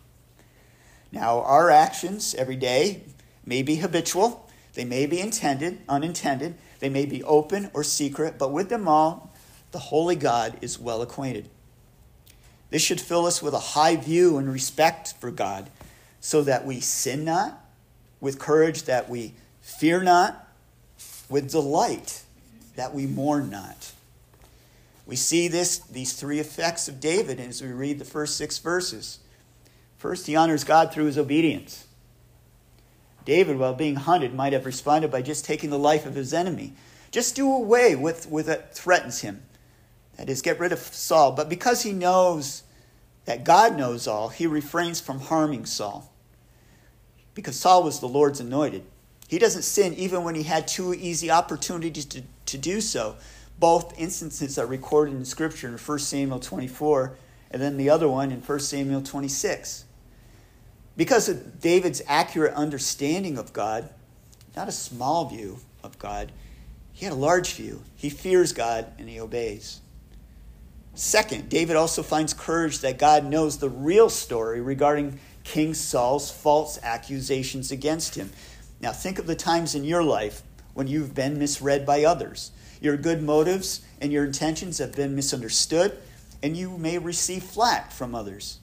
Now, 1.12 1.42
our 1.42 1.70
actions 1.72 2.36
every 2.36 2.56
day 2.56 3.04
may 3.46 3.62
be 3.64 3.75
habitual, 3.75 4.50
they 4.74 4.86
may 4.86 5.06
be 5.06 5.20
intended, 5.20 5.80
unintended, 5.88 6.56
they 6.80 6.90
may 6.90 7.06
be 7.06 7.24
open 7.24 7.72
or 7.74 7.84
secret, 7.84 8.38
but 8.38 8.52
with 8.52 8.70
them 8.70 8.88
all, 8.88 9.34
the 9.72 9.80
Holy 9.80 10.16
God 10.16 10.58
is 10.62 10.80
well 10.80 11.02
acquainted. 11.02 11.50
This 12.70 12.82
should 12.82 13.02
fill 13.02 13.25
us 13.25 13.42
with 13.42 13.54
a 13.54 13.60
high 13.60 13.96
view 13.96 14.38
and 14.38 14.52
respect 14.52 15.14
for 15.20 15.32
God 15.32 15.70
so 16.20 16.42
that 16.44 16.66
we 16.66 16.80
sin 16.80 17.24
not 17.24 17.65
with 18.25 18.39
courage 18.39 18.84
that 18.86 19.08
we 19.08 19.36
fear 19.62 20.01
not, 20.01 20.48
with 21.29 21.51
delight 21.51 22.24
that 22.75 22.91
we 22.91 23.05
mourn 23.05 23.51
not. 23.51 23.91
We 25.05 25.15
see 25.15 25.48
this, 25.48 25.77
these 25.77 26.13
three 26.13 26.39
effects 26.39 26.88
of 26.88 27.00
David 27.00 27.39
as 27.39 27.62
we 27.62 27.67
read 27.67 28.00
the 28.00 28.03
first 28.03 28.36
six 28.36 28.58
verses. 28.58 29.20
First, 30.00 30.25
he 30.25 30.36
honors 30.36 30.63
God 30.63 30.91
through 30.91 31.05
his 31.05 31.20
obedience. 31.20 31.86
David, 33.25 33.60
while 33.60 33.75
being 33.75 33.96
hunted, 33.96 34.34
might 34.34 34.53
have 34.53 34.65
responded 34.65 35.12
by 35.12 35.22
just 35.22 35.46
taking 35.46 35.70
the 35.70 35.77
life 35.77 36.08
of 36.08 36.15
his 36.15 36.34
enemy. 36.34 36.74
Just 37.12 37.36
do 37.36 37.51
away 37.51 37.96
with, 37.96 38.27
with 38.27 38.48
what 38.48 38.74
threatens 38.74 39.22
him. 39.22 39.44
That 40.17 40.29
is, 40.29 40.41
get 40.41 40.60
rid 40.60 40.72
of 40.72 40.79
Saul. 40.79 41.34
But 41.34 41.48
because 41.48 41.84
he 41.84 41.94
knows 41.94 42.63
that 43.25 43.44
God 43.44 43.77
knows 43.77 44.08
all, 44.08 44.29
he 44.29 44.48
refrains 44.48 45.00
from 45.00 45.20
harming 45.20 45.67
Saul 45.67 46.12
because 47.36 47.56
Saul 47.56 47.84
was 47.84 48.00
the 48.00 48.08
Lord's 48.08 48.39
anointed. 48.39 48.84
He 49.27 49.38
doesn't 49.38 49.63
sin 49.63 49.94
even 49.94 50.24
when 50.24 50.36
he 50.36 50.44
had 50.44 50.68
two 50.68 50.94
easy 50.94 51.30
opportunities 51.30 52.06
to, 52.06 52.24
to 52.48 52.58
do 52.58 52.82
so. 52.82 53.18
Both 53.60 54.00
instances 54.00 54.58
are 54.58 54.65
recorded 54.65 55.13
in 55.13 55.25
Scripture 55.25 55.68
in 55.68 55.77
1 55.77 56.00
Samuel 56.00 56.39
24 56.39 57.15
and 57.51 57.62
then 57.62 57.77
the 57.77 57.89
other 57.89 58.08
one 58.08 58.32
in 58.32 58.42
1 58.42 58.60
Samuel 58.60 59.01
26. 59.01 59.86
Because 60.98 61.30
of 61.30 61.60
David's 61.60 62.01
accurate 62.08 62.54
understanding 62.54 63.38
of 63.38 63.54
God, 63.54 63.89
not 64.56 64.68
a 64.68 64.74
small 64.74 65.30
view 65.30 65.60
of 65.84 66.00
God, 66.00 66.32
he 66.94 67.06
had 67.06 67.13
a 67.13 67.18
large 67.18 67.54
view. 67.54 67.84
He 67.96 68.10
fears 68.10 68.54
God 68.54 68.88
and 68.98 69.10
he 69.10 69.20
obeys. 69.20 69.82
Second, 70.94 71.50
David 71.50 71.75
also 71.75 72.01
finds 72.01 72.34
courage 72.34 72.80
that 72.80 72.98
God 72.98 73.25
knows 73.25 73.58
the 73.58 73.70
real 73.70 74.10
story 74.10 74.62
regarding 74.62 75.20
King 75.46 75.74
Saul's 75.74 76.30
false 76.30 76.78
accusations 76.84 77.72
against 77.72 78.16
him. 78.16 78.32
Now, 78.82 78.92
think 78.92 79.18
of 79.18 79.28
the 79.28 79.36
times 79.36 79.74
in 79.74 79.86
your 79.86 80.04
life 80.04 80.44
when 80.74 80.88
you've 80.88 81.16
been 81.16 81.40
misread 81.40 81.86
by 81.86 82.04
others. 82.04 82.52
Your 82.82 82.98
good 82.98 83.24
motives 83.24 83.82
and 84.02 84.12
your 84.12 84.25
intentions 84.25 84.80
have 84.80 84.94
been 84.94 85.16
misunderstood, 85.16 85.98
and 86.44 86.58
you 86.58 86.78
may 86.78 86.98
receive 86.98 87.44
flack 87.44 87.92
from 87.92 88.14
others. 88.14 88.60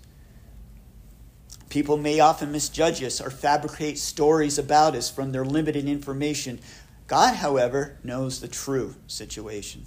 People 1.71 1.97
may 1.97 2.21
often 2.21 2.53
misjudge 2.53 3.03
us 3.03 3.19
or 3.19 3.31
fabricate 3.31 3.99
stories 3.99 4.59
about 4.59 4.95
us 4.95 5.09
from 5.09 5.33
their 5.33 5.45
limited 5.45 5.87
information. 5.87 6.61
God, 7.07 7.37
however, 7.37 7.97
knows 8.05 8.41
the 8.41 8.49
true 8.49 8.95
situation. 9.07 9.87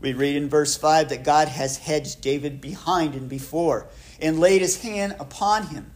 We 0.00 0.12
read 0.12 0.36
in 0.36 0.48
verse 0.48 0.76
5 0.76 1.08
that 1.08 1.24
God 1.24 1.48
has 1.48 1.78
hedged 1.78 2.20
David 2.20 2.60
behind 2.60 3.14
and 3.14 3.28
before 3.28 3.88
and 4.20 4.38
laid 4.38 4.60
his 4.60 4.82
hand 4.82 5.16
upon 5.18 5.68
him. 5.68 5.90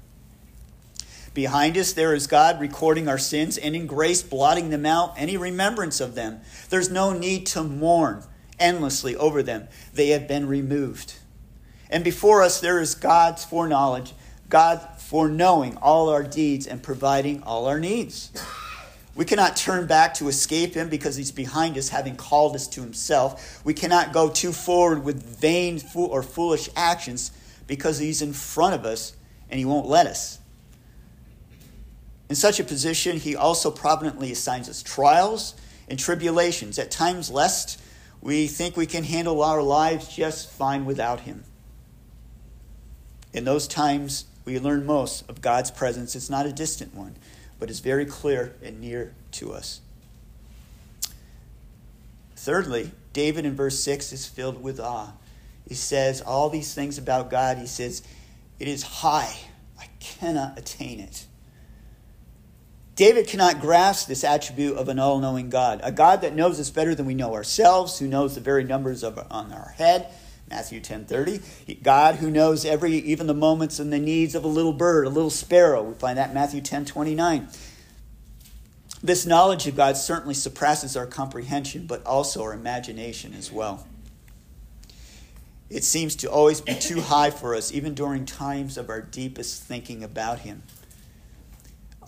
Behind 1.35 1.77
us, 1.77 1.93
there 1.93 2.15
is 2.15 2.27
God 2.27 2.61
recording 2.61 3.09
our 3.09 3.19
sins 3.19 3.59
and 3.59 3.77
in 3.77 3.87
grace 3.87 4.23
blotting 4.23 4.71
them 4.71 4.87
out, 4.87 5.15
any 5.17 5.37
remembrance 5.37 6.01
of 6.01 6.15
them. 6.15 6.41
There's 6.71 6.91
no 6.91 7.13
need 7.13 7.47
to 7.49 7.63
mourn 7.63 8.25
endlessly 8.59 9.15
over 9.17 9.43
them. 9.43 9.69
They 9.93 10.09
have 10.09 10.27
been 10.27 10.49
removed. 10.49 11.15
And 11.91 12.05
before 12.05 12.43
us, 12.43 12.61
there 12.61 12.81
is 12.81 12.95
God's 12.95 13.45
foreknowledge, 13.45 14.15
God 14.49 14.81
foreknowing 14.99 15.77
all 15.77 16.09
our 16.09 16.23
deeds 16.23 16.67
and 16.67 16.83
providing 16.83 17.43
all 17.43 17.67
our 17.67 17.81
needs. 17.81 18.31
We 19.15 19.25
cannot 19.25 19.57
turn 19.57 19.87
back 19.87 20.15
to 20.15 20.29
escape 20.29 20.75
him 20.75 20.89
because 20.89 21.17
he's 21.17 21.33
behind 21.33 21.77
us, 21.77 21.89
having 21.89 22.15
called 22.15 22.55
us 22.55 22.69
to 22.69 22.83
himself. 22.83 23.61
We 23.65 23.75
cannot 23.75 24.13
go 24.13 24.29
too 24.31 24.53
forward 24.53 25.03
with 25.03 25.41
vain 25.41 25.81
or 25.95 26.23
foolish 26.23 26.69
actions 26.77 27.33
because 27.67 27.99
he's 27.99 28.23
in 28.23 28.33
front 28.33 28.75
of 28.75 28.85
us 28.85 29.15
and 29.51 29.59
he 29.59 29.65
won't 29.65 29.87
let 29.87 30.07
us. 30.07 30.39
In 32.29 32.37
such 32.37 32.61
a 32.61 32.65
position, 32.65 33.19
he 33.19 33.35
also 33.35 33.71
providently 33.71 34.31
assigns 34.33 34.69
us 34.69 34.83
trials 34.83 35.55
and 35.89 35.99
tribulations, 35.99 36.79
at 36.79 36.91
times 36.91 37.31
lest 37.31 37.81
we 38.21 38.47
think 38.47 38.77
we 38.77 38.87
can 38.87 39.05
handle 39.05 39.43
our 39.43 39.63
lives 39.63 40.15
just 40.15 40.51
fine 40.51 40.85
without 40.85 41.21
him. 41.21 41.45
In 43.33 43.45
those 43.45 43.67
times, 43.67 44.25
we 44.45 44.59
learn 44.59 44.85
most 44.85 45.29
of 45.31 45.41
God's 45.41 45.71
presence. 45.71 46.15
It's 46.17 46.31
not 46.31 46.47
a 46.47 46.53
distant 46.53 46.95
one 46.95 47.15
but 47.59 47.71
is 47.71 47.81
very 47.81 48.07
clear 48.07 48.55
and 48.63 48.81
near 48.81 49.15
to 49.33 49.53
us. 49.53 49.81
Thirdly, 52.37 52.93
David 53.13 53.45
in 53.45 53.57
verse 53.57 53.81
6 53.81 54.13
is 54.13 54.27
filled 54.27 54.63
with 54.63 54.79
awe. 54.79 55.13
He 55.67 55.75
says 55.75 56.21
all 56.21 56.49
these 56.49 56.73
things 56.73 56.99
about 56.99 57.31
God. 57.31 57.59
He 57.59 57.67
says, 57.67 58.03
It 58.59 58.69
is 58.69 58.83
high, 58.83 59.35
I 59.79 59.87
cannot 59.99 60.59
attain 60.59 61.01
it. 61.01 61.27
David 62.99 63.29
cannot 63.29 63.61
grasp 63.61 64.09
this 64.09 64.25
attribute 64.25 64.77
of 64.77 64.89
an 64.89 64.99
all 64.99 65.21
knowing 65.21 65.51
God, 65.51 65.81
a 65.85 65.93
God 65.93 66.21
that 66.23 66.35
knows 66.35 66.59
us 66.59 66.69
better 66.69 66.97
than 66.97 67.07
we 67.07 67.15
know 67.15 67.33
ourselves, 67.33 68.01
who 68.01 68.09
knows 68.09 68.35
the 68.35 68.41
very 68.41 68.65
numbers 68.65 69.05
of, 69.05 69.25
on 69.31 69.53
our 69.53 69.73
head, 69.77 70.13
Matthew 70.51 70.81
10:30. 70.81 71.81
God 71.85 72.17
who 72.17 72.29
knows 72.29 72.65
every 72.65 72.95
even 72.95 73.29
the 73.29 73.35
moments 73.35 73.79
and 73.79 73.93
the 73.93 74.01
needs 74.01 74.35
of 74.35 74.43
a 74.43 74.49
little 74.49 74.73
bird, 74.73 75.07
a 75.07 75.11
little 75.11 75.31
sparrow. 75.31 75.85
We 75.85 75.95
find 75.95 76.19
that 76.19 76.35
Matthew 76.35 76.61
10:29. 76.61 77.47
This 79.01 79.25
knowledge 79.25 79.69
of 79.69 79.77
God 79.77 79.97
certainly 79.97 80.35
surpasses 80.35 80.97
our 80.97 81.07
comprehension, 81.07 81.87
but 81.87 82.05
also 82.05 82.43
our 82.43 82.53
imagination 82.53 83.33
as 83.33 83.53
well. 83.53 83.87
It 85.71 85.85
seems 85.85 86.17
to 86.17 86.29
always 86.29 86.61
be 86.61 86.75
too 86.75 87.03
high 87.03 87.31
for 87.31 87.55
us, 87.55 87.71
even 87.71 87.95
during 87.95 88.27
times 88.27 88.77
of 88.77 88.91
our 88.91 89.01
deepest 89.01 89.63
thinking 89.63 90.03
about 90.03 90.41
Him. 90.41 90.65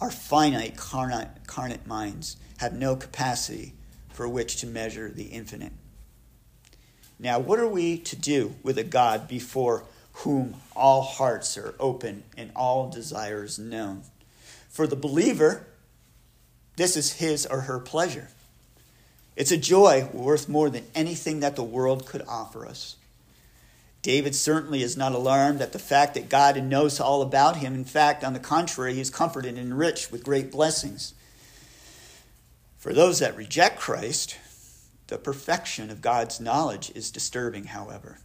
Our 0.00 0.11
finite, 0.11 0.76
carnate, 0.76 1.47
carnate 1.47 1.87
minds 1.87 2.37
have 2.59 2.73
no 2.73 2.97
capacity 2.97 3.75
for 4.12 4.28
which 4.28 4.57
to 4.57 4.66
measure 4.66 5.11
the 5.11 5.25
infinite. 5.25 5.73
Now, 7.19 7.38
what 7.38 7.59
are 7.59 7.69
we 7.69 7.99
to 7.99 8.16
do 8.16 8.54
with 8.62 8.78
a 8.78 8.85
God 8.85 9.28
before 9.28 9.85
whom 10.12 10.57
all 10.75 11.02
hearts 11.02 11.59
are 11.59 11.75
open 11.78 12.23
and 12.37 12.50
all 12.57 12.88
desires 12.88 13.59
known? 13.59 14.02
For 14.71 14.87
the 14.87 14.97
believer, 14.97 15.66
this 16.76 16.97
is 16.97 17.14
his 17.14 17.45
or 17.45 17.62
her 17.62 17.78
pleasure. 17.78 18.28
It's 19.37 19.52
a 19.52 19.59
joy 19.59 20.09
worth 20.12 20.49
more 20.49 20.71
than 20.71 20.87
anything 20.95 21.40
that 21.40 21.57
the 21.57 21.62
world 21.62 22.07
could 22.07 22.23
offer 22.26 22.66
us. 22.66 22.97
David 24.02 24.35
certainly 24.35 24.83
is 24.83 24.97
not 24.97 25.12
alarmed 25.12 25.61
at 25.61 25.73
the 25.73 25.78
fact 25.78 26.14
that 26.14 26.30
God 26.30 26.62
knows 26.62 27.00
all 27.00 27.21
about 27.21 27.57
him. 27.57 27.75
In 27.75 27.85
fact, 27.85 28.25
on 28.25 28.33
the 28.33 28.38
contrary, 28.38 28.95
he 28.95 29.00
is 29.00 29.11
comforted 29.11 29.59
and 29.59 29.59
enriched 29.59 30.11
with 30.11 30.25
great 30.25 30.50
blessings. 30.50 31.12
For 32.78 32.95
those 32.95 33.19
that 33.19 33.37
reject 33.37 33.78
Christ, 33.78 34.39
the 35.08 35.19
perfection 35.19 35.91
of 35.91 36.00
God's 36.00 36.41
knowledge 36.41 36.91
is 36.95 37.10
disturbing, 37.10 37.65
however, 37.65 38.21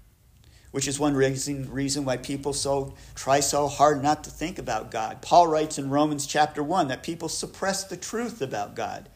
which 0.72 0.88
is 0.88 0.98
one 0.98 1.14
reason, 1.14 1.70
reason 1.70 2.06
why 2.06 2.16
people 2.16 2.54
so 2.54 2.94
try 3.14 3.42
so 3.42 3.68
hard 3.68 4.02
not 4.02 4.24
to 4.24 4.30
think 4.30 4.58
about 4.58 4.92
God. 4.92 5.22
Paul 5.22 5.48
writes 5.48 5.78
in 5.78 5.90
Romans 5.90 6.26
chapter 6.26 6.64
1 6.64 6.88
that 6.88 7.04
people 7.04 7.28
suppress 7.28 7.84
the 7.84 7.98
truth 7.98 8.42
about 8.42 8.76
God. 8.76 9.10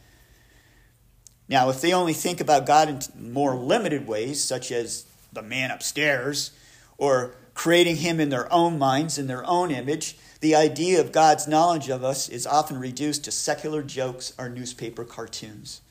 Now, 1.48 1.70
if 1.70 1.80
they 1.80 1.94
only 1.94 2.12
think 2.12 2.40
about 2.40 2.66
God 2.66 2.88
in 3.16 3.32
more 3.32 3.56
limited 3.56 4.06
ways, 4.06 4.44
such 4.44 4.70
as 4.70 5.06
the 5.32 5.42
man 5.42 5.70
upstairs, 5.70 6.52
or 6.98 7.34
creating 7.54 7.96
him 7.96 8.20
in 8.20 8.28
their 8.28 8.52
own 8.52 8.78
minds, 8.78 9.18
in 9.18 9.26
their 9.26 9.46
own 9.46 9.70
image, 9.70 10.16
the 10.40 10.54
idea 10.54 11.00
of 11.00 11.12
God's 11.12 11.46
knowledge 11.46 11.88
of 11.88 12.02
us 12.02 12.28
is 12.28 12.46
often 12.46 12.78
reduced 12.78 13.24
to 13.24 13.30
secular 13.30 13.82
jokes 13.82 14.32
or 14.38 14.48
newspaper 14.48 15.04
cartoons. 15.04 15.82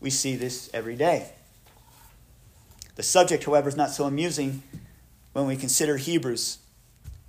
We 0.00 0.10
see 0.10 0.36
this 0.36 0.70
every 0.72 0.96
day. 0.96 1.32
The 2.94 3.02
subject, 3.02 3.44
however, 3.44 3.68
is 3.68 3.76
not 3.76 3.90
so 3.90 4.04
amusing 4.04 4.62
when 5.32 5.46
we 5.46 5.56
consider 5.56 5.96
Hebrews 5.96 6.58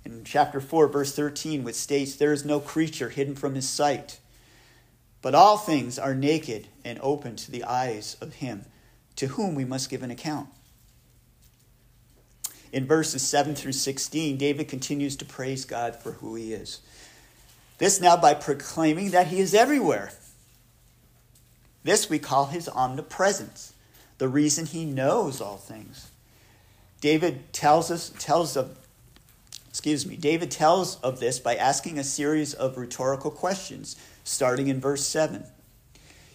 in 0.04 0.24
chapter 0.24 0.60
4, 0.60 0.88
verse 0.88 1.14
13, 1.14 1.64
which 1.64 1.74
states, 1.74 2.16
There 2.16 2.32
is 2.32 2.44
no 2.44 2.60
creature 2.60 3.10
hidden 3.10 3.34
from 3.34 3.54
his 3.54 3.68
sight, 3.68 4.20
but 5.20 5.34
all 5.34 5.58
things 5.58 5.98
are 5.98 6.14
naked 6.14 6.68
and 6.84 6.98
open 7.02 7.36
to 7.36 7.50
the 7.50 7.64
eyes 7.64 8.16
of 8.20 8.34
him 8.34 8.64
to 9.16 9.26
whom 9.28 9.54
we 9.54 9.64
must 9.64 9.90
give 9.90 10.02
an 10.02 10.10
account. 10.10 10.48
In 12.72 12.86
verses 12.86 13.22
7 13.22 13.54
through 13.54 13.72
16, 13.72 14.36
David 14.36 14.68
continues 14.68 15.16
to 15.16 15.24
praise 15.24 15.64
God 15.64 15.96
for 15.96 16.12
who 16.12 16.34
he 16.34 16.52
is. 16.52 16.80
This 17.78 18.00
now 18.00 18.16
by 18.16 18.34
proclaiming 18.34 19.10
that 19.10 19.28
he 19.28 19.40
is 19.40 19.54
everywhere 19.54 20.12
this 21.88 22.10
we 22.10 22.18
call 22.18 22.46
his 22.46 22.68
omnipresence, 22.68 23.72
the 24.18 24.28
reason 24.28 24.66
he 24.66 24.84
knows 24.84 25.40
all 25.40 25.56
things. 25.56 26.10
David 27.00 27.52
tells 27.52 27.90
us 27.90 28.12
tells 28.18 28.56
of 28.56 28.76
excuse 29.70 30.04
me, 30.04 30.16
David 30.16 30.50
tells 30.50 30.96
of 31.00 31.20
this 31.20 31.38
by 31.38 31.54
asking 31.54 31.98
a 31.98 32.04
series 32.04 32.52
of 32.52 32.76
rhetorical 32.76 33.30
questions, 33.30 33.96
starting 34.24 34.66
in 34.68 34.80
verse 34.80 35.06
7. 35.06 35.44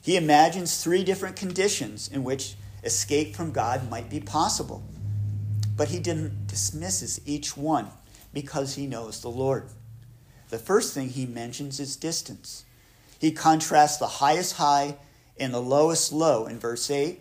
He 0.02 0.16
imagines 0.18 0.82
three 0.82 1.04
different 1.04 1.36
conditions 1.36 2.08
in 2.08 2.24
which 2.24 2.56
escape 2.84 3.36
from 3.36 3.52
God 3.52 3.90
might 3.90 4.10
be 4.10 4.20
possible. 4.20 4.84
But 5.76 5.90
he 5.90 6.00
dismisses 6.00 7.20
each 7.26 7.58
one 7.58 7.88
because 8.34 8.76
he 8.76 8.88
knows 8.88 9.22
the 9.22 9.30
Lord. 9.30 9.70
The 10.50 10.60
first 10.60 10.94
thing 10.94 11.10
he 11.10 11.26
mentions 11.26 11.80
is 11.80 11.96
distance. 11.96 12.66
He 13.20 13.32
contrasts 13.32 13.98
the 13.98 14.08
highest 14.08 14.58
high 14.58 14.98
and 15.40 15.54
the 15.54 15.62
lowest 15.62 16.12
low 16.12 16.46
in 16.46 16.60
verse 16.60 16.92
8, 16.92 17.20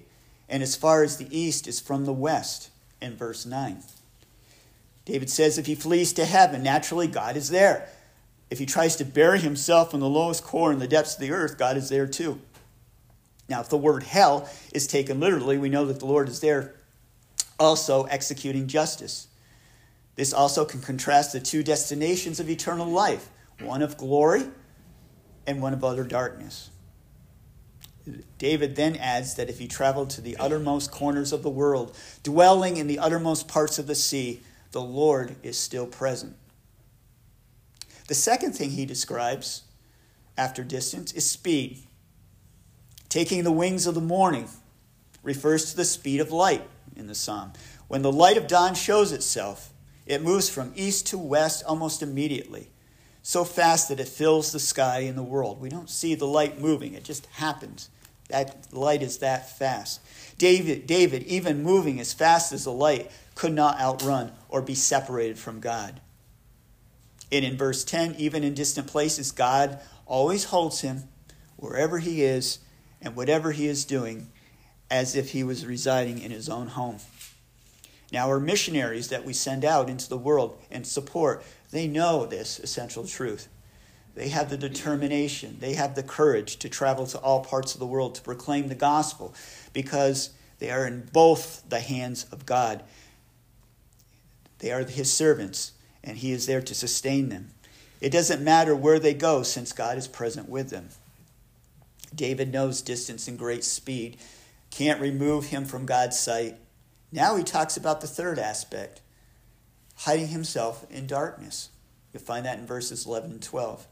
and 0.49 0.63
as 0.63 0.77
far 0.77 1.03
as 1.03 1.17
the 1.17 1.37
east 1.37 1.67
is 1.67 1.81
from 1.81 2.05
the 2.05 2.13
west 2.13 2.71
in 3.01 3.17
verse 3.17 3.47
9. 3.47 3.83
David 5.05 5.31
says 5.31 5.57
if 5.57 5.67
he 5.67 5.75
flees 5.75 6.13
to 6.13 6.25
heaven, 6.25 6.63
naturally 6.63 7.07
God 7.07 7.37
is 7.37 7.49
there. 7.49 7.89
If 8.51 8.59
he 8.59 8.67
tries 8.67 8.97
to 8.97 9.05
bury 9.05 9.39
himself 9.39 9.95
in 9.95 10.01
the 10.01 10.09
lowest 10.09 10.45
core 10.45 10.73
in 10.73 10.79
the 10.79 10.87
depths 10.87 11.15
of 11.15 11.21
the 11.21 11.31
earth, 11.31 11.57
God 11.57 11.79
is 11.79 11.89
there 11.89 12.07
too. 12.07 12.39
Now, 13.49 13.61
if 13.61 13.69
the 13.71 13.79
word 13.79 14.03
hell 14.03 14.49
is 14.73 14.87
taken 14.87 15.21
literally, 15.21 15.57
we 15.57 15.71
know 15.71 15.87
that 15.87 16.01
the 16.01 16.07
Lord 16.07 16.29
is 16.29 16.41
there 16.41 16.75
also 17.59 18.05
executing 18.05 18.67
justice. 18.67 19.29
This 20.15 20.33
also 20.33 20.65
can 20.65 20.81
contrast 20.81 21.33
the 21.33 21.41
two 21.41 21.63
destinations 21.63 22.41
of 22.41 22.51
eternal 22.51 22.87
life 22.87 23.29
one 23.61 23.83
of 23.83 23.97
glory 23.97 24.45
and 25.47 25.63
one 25.63 25.73
of 25.73 25.85
utter 25.85 26.05
darkness. 26.05 26.71
David 28.39 28.75
then 28.75 28.97
adds 28.97 29.35
that 29.35 29.49
if 29.49 29.59
he 29.59 29.69
traveled 29.69 30.11
to 30.11 30.21
the 30.21 30.37
uttermost 30.37 30.91
corners 30.91 31.33
of 31.33 31.43
the 31.43 31.51
world, 31.51 31.97
dwelling 32.25 32.77
in 32.77 32.89
the 32.89 32.99
uttermost 32.99 33.47
parts 33.47 33.79
of 33.79 33.87
the 33.87 33.95
sea, 33.95 34.41
the 34.73 34.83
Lord 34.83 35.37
is 35.43 35.57
still 35.57 35.87
present. 35.87 36.35
The 38.09 38.15
second 38.15 38.53
thing 38.53 38.71
he 38.71 38.85
describes 38.85 39.63
after 40.37 40.65
distance 40.65 41.13
is 41.13 41.31
speed. 41.31 41.85
Taking 43.09 43.45
the 43.45 43.53
wings 43.53 43.87
of 43.87 43.95
the 43.95 44.01
morning 44.01 44.49
refers 45.23 45.71
to 45.71 45.77
the 45.77 45.85
speed 45.85 46.21
of 46.21 46.33
light 46.33 46.67
in 46.97 47.07
the 47.07 47.15
psalm. 47.15 47.53
When 47.89 48.03
the 48.03 48.13
light 48.13 48.37
of 48.37 48.47
dawn 48.47 48.75
shows 48.75 49.13
itself, 49.13 49.73
it 50.07 50.23
moves 50.23 50.49
from 50.49 50.73
east 50.75 51.07
to 51.09 51.19
west 51.19 51.65
almost 51.67 52.03
immediately 52.03 52.73
so 53.23 53.45
fast 53.45 53.89
that 53.89 54.01
it 54.01 54.09
fills 54.09 54.53
the 54.53 54.59
sky 54.59 55.01
and 55.01 55.17
the 55.17 55.23
world. 55.23 55.61
We 55.61 55.69
don't 55.69 55.89
see 55.89 56.15
the 56.15 56.27
light 56.27 56.61
moving, 56.61 56.95
it 56.95 57.05
just 57.05 57.27
happens. 57.27 57.89
That 58.29 58.67
light 58.73 59.03
is 59.03 59.19
that 59.19 59.57
fast. 59.59 60.01
David, 60.39 60.87
David, 60.87 61.23
even 61.25 61.63
moving 61.63 62.01
as 62.01 62.13
fast 62.13 62.53
as 62.53 62.65
the 62.65 62.73
light, 62.73 63.11
could 63.35 63.53
not 63.53 63.81
outrun 63.81 64.33
or 64.49 64.63
be 64.63 64.75
separated 64.75 65.39
from 65.39 65.61
God. 65.61 66.01
And 67.31 67.45
in 67.45 67.57
verse 67.57 67.85
10, 67.85 68.17
even 68.19 68.43
in 68.43 68.55
distant 68.55 68.87
places, 68.87 69.33
God 69.33 69.81
always 70.07 70.45
holds 70.45 70.81
him 70.81 71.05
wherever 71.57 71.99
he 71.99 72.23
is 72.23 72.59
and 73.01 73.15
whatever 73.15 73.53
he 73.53 73.67
is 73.67 73.85
doing 73.85 74.32
as 74.93 75.17
if 75.17 75.31
he 75.31 75.43
was 75.43 75.65
residing 75.65 76.21
in 76.21 76.31
his 76.31 76.51
own 76.51 76.67
home. 76.67 76.99
Now, 78.13 78.29
our 78.29 78.39
missionaries 78.39 79.09
that 79.09 79.25
we 79.25 79.33
send 79.33 79.65
out 79.65 79.89
into 79.89 80.07
the 80.07 80.19
world 80.19 80.61
and 80.71 80.87
support, 80.87 81.43
they 81.71 81.89
know 81.89 82.27
this 82.27 82.59
essential 82.59 83.07
truth. 83.07 83.49
They 84.15 84.29
have 84.29 84.51
the 84.51 84.59
determination, 84.59 85.57
they 85.61 85.73
have 85.73 85.95
the 85.95 86.03
courage 86.03 86.59
to 86.59 86.69
travel 86.69 87.07
to 87.07 87.19
all 87.19 87.43
parts 87.43 87.73
of 87.73 87.81
the 87.81 87.87
world 87.87 88.15
to 88.17 88.23
proclaim 88.23 88.69
the 88.69 88.75
gospel 88.75 89.35
because 89.73 90.29
they 90.59 90.71
are 90.71 90.87
in 90.87 91.09
both 91.11 91.67
the 91.67 91.81
hands 91.81 92.27
of 92.31 92.45
God. 92.45 92.85
They 94.59 94.73
are 94.73 94.85
his 94.85 95.11
servants, 95.11 95.73
and 96.05 96.19
he 96.19 96.33
is 96.33 96.45
there 96.45 96.61
to 96.61 96.75
sustain 96.75 97.31
them. 97.31 97.49
It 98.03 98.11
doesn't 98.11 98.45
matter 98.45 98.77
where 98.77 98.99
they 98.99 99.15
go 99.15 99.43
since 99.43 99.73
God 99.73 99.97
is 99.97 100.07
present 100.07 100.51
with 100.51 100.69
them. 100.69 100.91
David 102.15 102.53
knows 102.53 102.83
distance 102.83 103.27
and 103.27 103.39
great 103.39 103.65
speed 103.65 104.19
can't 104.73 105.01
remove 105.01 105.47
him 105.47 105.65
from 105.65 105.87
God's 105.87 106.19
sight. 106.19 106.57
Now 107.13 107.37
he 107.37 107.45
talks 107.45 107.77
about 107.77 108.01
the 108.01 108.07
third 108.07 108.39
aspect 108.39 109.03
hiding 109.95 110.29
himself 110.29 110.85
in 110.91 111.07
darkness. 111.07 111.69
You'll 112.13 112.23
find 112.23 112.45
that 112.47 112.59
in 112.59 112.67
verses 112.67 113.07
11 113.07 113.31
and 113.31 113.43
12. 113.43 113.87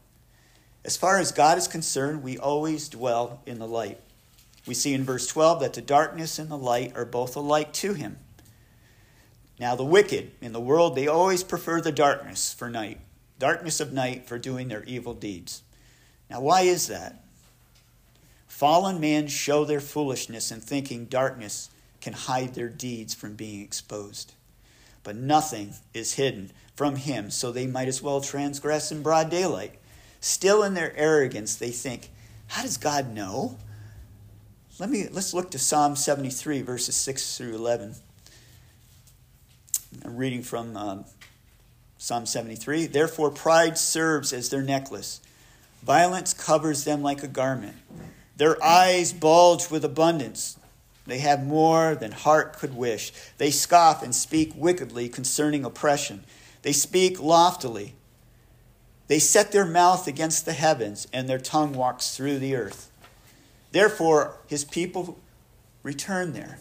As 0.83 0.97
far 0.97 1.19
as 1.19 1.31
God 1.31 1.57
is 1.57 1.67
concerned, 1.67 2.23
we 2.23 2.37
always 2.37 2.89
dwell 2.89 3.41
in 3.45 3.59
the 3.59 3.67
light. 3.67 3.99
We 4.65 4.73
see 4.73 4.93
in 4.93 5.03
verse 5.03 5.27
12 5.27 5.61
that 5.61 5.73
the 5.73 5.81
darkness 5.81 6.39
and 6.39 6.49
the 6.49 6.57
light 6.57 6.95
are 6.95 7.05
both 7.05 7.35
alike 7.35 7.71
to 7.73 7.93
him. 7.93 8.17
Now, 9.59 9.75
the 9.75 9.85
wicked 9.85 10.31
in 10.41 10.53
the 10.53 10.59
world, 10.59 10.95
they 10.95 11.07
always 11.07 11.43
prefer 11.43 11.81
the 11.81 11.91
darkness 11.91 12.51
for 12.53 12.69
night, 12.69 12.99
darkness 13.37 13.79
of 13.79 13.93
night 13.93 14.27
for 14.27 14.39
doing 14.39 14.67
their 14.67 14.83
evil 14.85 15.13
deeds. 15.13 15.61
Now, 16.29 16.41
why 16.41 16.61
is 16.61 16.87
that? 16.87 17.20
Fallen 18.61 18.99
men 18.99 19.25
show 19.25 19.65
their 19.65 19.79
foolishness 19.79 20.51
in 20.51 20.61
thinking 20.61 21.05
darkness 21.05 21.71
can 21.99 22.13
hide 22.13 22.53
their 22.53 22.69
deeds 22.69 23.15
from 23.15 23.33
being 23.33 23.59
exposed. 23.63 24.33
But 25.01 25.15
nothing 25.15 25.73
is 25.95 26.13
hidden 26.13 26.51
from 26.75 26.97
him, 26.97 27.31
so 27.31 27.51
they 27.51 27.65
might 27.65 27.87
as 27.87 28.03
well 28.03 28.21
transgress 28.21 28.91
in 28.91 29.01
broad 29.01 29.31
daylight. 29.31 29.79
Still 30.19 30.61
in 30.61 30.75
their 30.75 30.95
arrogance, 30.95 31.55
they 31.55 31.71
think, 31.71 32.11
How 32.49 32.61
does 32.61 32.77
God 32.77 33.15
know? 33.15 33.57
Let 34.77 34.91
me, 34.91 35.07
let's 35.11 35.33
look 35.33 35.49
to 35.49 35.57
Psalm 35.57 35.95
73, 35.95 36.61
verses 36.61 36.95
6 36.95 37.39
through 37.39 37.55
11. 37.55 37.95
I'm 40.05 40.17
reading 40.17 40.43
from 40.43 40.77
um, 40.77 41.05
Psalm 41.97 42.27
73. 42.27 42.85
Therefore, 42.85 43.31
pride 43.31 43.79
serves 43.79 44.31
as 44.31 44.49
their 44.49 44.61
necklace, 44.61 45.19
violence 45.81 46.31
covers 46.35 46.83
them 46.83 47.01
like 47.01 47.23
a 47.23 47.27
garment. 47.27 47.77
Their 48.37 48.61
eyes 48.63 49.13
bulge 49.13 49.69
with 49.69 49.85
abundance. 49.85 50.57
They 51.05 51.19
have 51.19 51.45
more 51.45 51.95
than 51.95 52.11
heart 52.11 52.57
could 52.57 52.75
wish. 52.75 53.11
They 53.37 53.51
scoff 53.51 54.03
and 54.03 54.15
speak 54.15 54.53
wickedly 54.55 55.09
concerning 55.09 55.65
oppression. 55.65 56.25
They 56.61 56.71
speak 56.71 57.19
loftily. 57.19 57.95
They 59.07 59.19
set 59.19 59.51
their 59.51 59.65
mouth 59.65 60.07
against 60.07 60.45
the 60.45 60.53
heavens, 60.53 61.07
and 61.11 61.27
their 61.27 61.39
tongue 61.39 61.73
walks 61.73 62.15
through 62.15 62.39
the 62.39 62.55
earth. 62.55 62.89
Therefore, 63.71 64.37
his 64.47 64.63
people 64.63 65.19
return 65.83 66.33
there, 66.33 66.59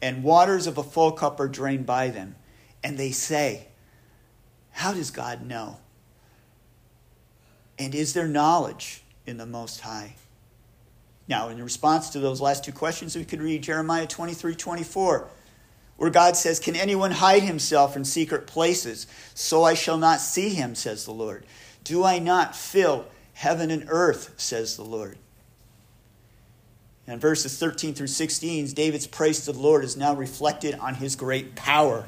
and 0.00 0.22
waters 0.22 0.66
of 0.66 0.78
a 0.78 0.82
full 0.82 1.12
cup 1.12 1.40
are 1.40 1.48
drained 1.48 1.86
by 1.86 2.08
them. 2.08 2.36
And 2.84 2.98
they 2.98 3.10
say, 3.10 3.68
How 4.70 4.92
does 4.92 5.10
God 5.10 5.44
know? 5.44 5.78
And 7.78 7.94
is 7.94 8.12
there 8.12 8.28
knowledge 8.28 9.02
in 9.26 9.38
the 9.38 9.46
Most 9.46 9.80
High? 9.80 10.16
Now, 11.32 11.48
in 11.48 11.64
response 11.64 12.10
to 12.10 12.18
those 12.18 12.42
last 12.42 12.62
two 12.62 12.72
questions, 12.72 13.16
we 13.16 13.24
could 13.24 13.40
read 13.40 13.62
Jeremiah 13.62 14.06
23 14.06 14.54
24, 14.54 15.28
where 15.96 16.10
God 16.10 16.36
says, 16.36 16.60
Can 16.60 16.76
anyone 16.76 17.10
hide 17.10 17.42
himself 17.42 17.96
in 17.96 18.04
secret 18.04 18.46
places? 18.46 19.06
So 19.32 19.64
I 19.64 19.72
shall 19.72 19.96
not 19.96 20.20
see 20.20 20.50
him, 20.50 20.74
says 20.74 21.06
the 21.06 21.12
Lord. 21.12 21.46
Do 21.84 22.04
I 22.04 22.18
not 22.18 22.54
fill 22.54 23.06
heaven 23.32 23.70
and 23.70 23.86
earth, 23.88 24.34
says 24.36 24.76
the 24.76 24.84
Lord? 24.84 25.16
And 27.06 27.18
verses 27.18 27.58
13 27.58 27.94
through 27.94 28.08
16, 28.08 28.66
David's 28.72 29.06
praise 29.06 29.46
to 29.46 29.52
the 29.52 29.58
Lord 29.58 29.84
is 29.84 29.96
now 29.96 30.14
reflected 30.14 30.74
on 30.74 30.96
his 30.96 31.16
great 31.16 31.54
power. 31.54 32.04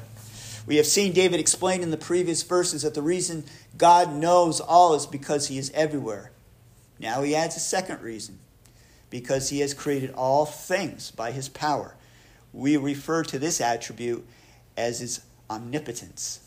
We 0.67 0.75
have 0.75 0.85
seen 0.85 1.13
David 1.13 1.39
explain 1.39 1.81
in 1.81 1.89
the 1.89 1.97
previous 1.97 2.43
verses 2.43 2.83
that 2.83 2.93
the 2.93 3.01
reason 3.01 3.45
God 3.75 4.13
knows 4.13 4.59
all 4.59 4.93
is 4.93 5.07
because 5.07 5.47
he 5.47 5.57
is 5.57 5.71
everywhere. 5.73 6.29
Now 6.99 7.23
he 7.23 7.35
adds 7.35 7.55
a 7.55 7.59
second 7.59 8.03
reason 8.03 8.37
because 9.09 9.49
he 9.49 9.59
has 9.59 9.73
created 9.73 10.11
all 10.11 10.45
things 10.45 11.11
by 11.11 11.31
his 11.31 11.49
power. 11.49 11.95
We 12.53 12.77
refer 12.77 13.23
to 13.23 13.39
this 13.39 13.61
attribute 13.61 14.25
as 14.75 14.99
his 14.99 15.21
omnipotence. 15.49 16.39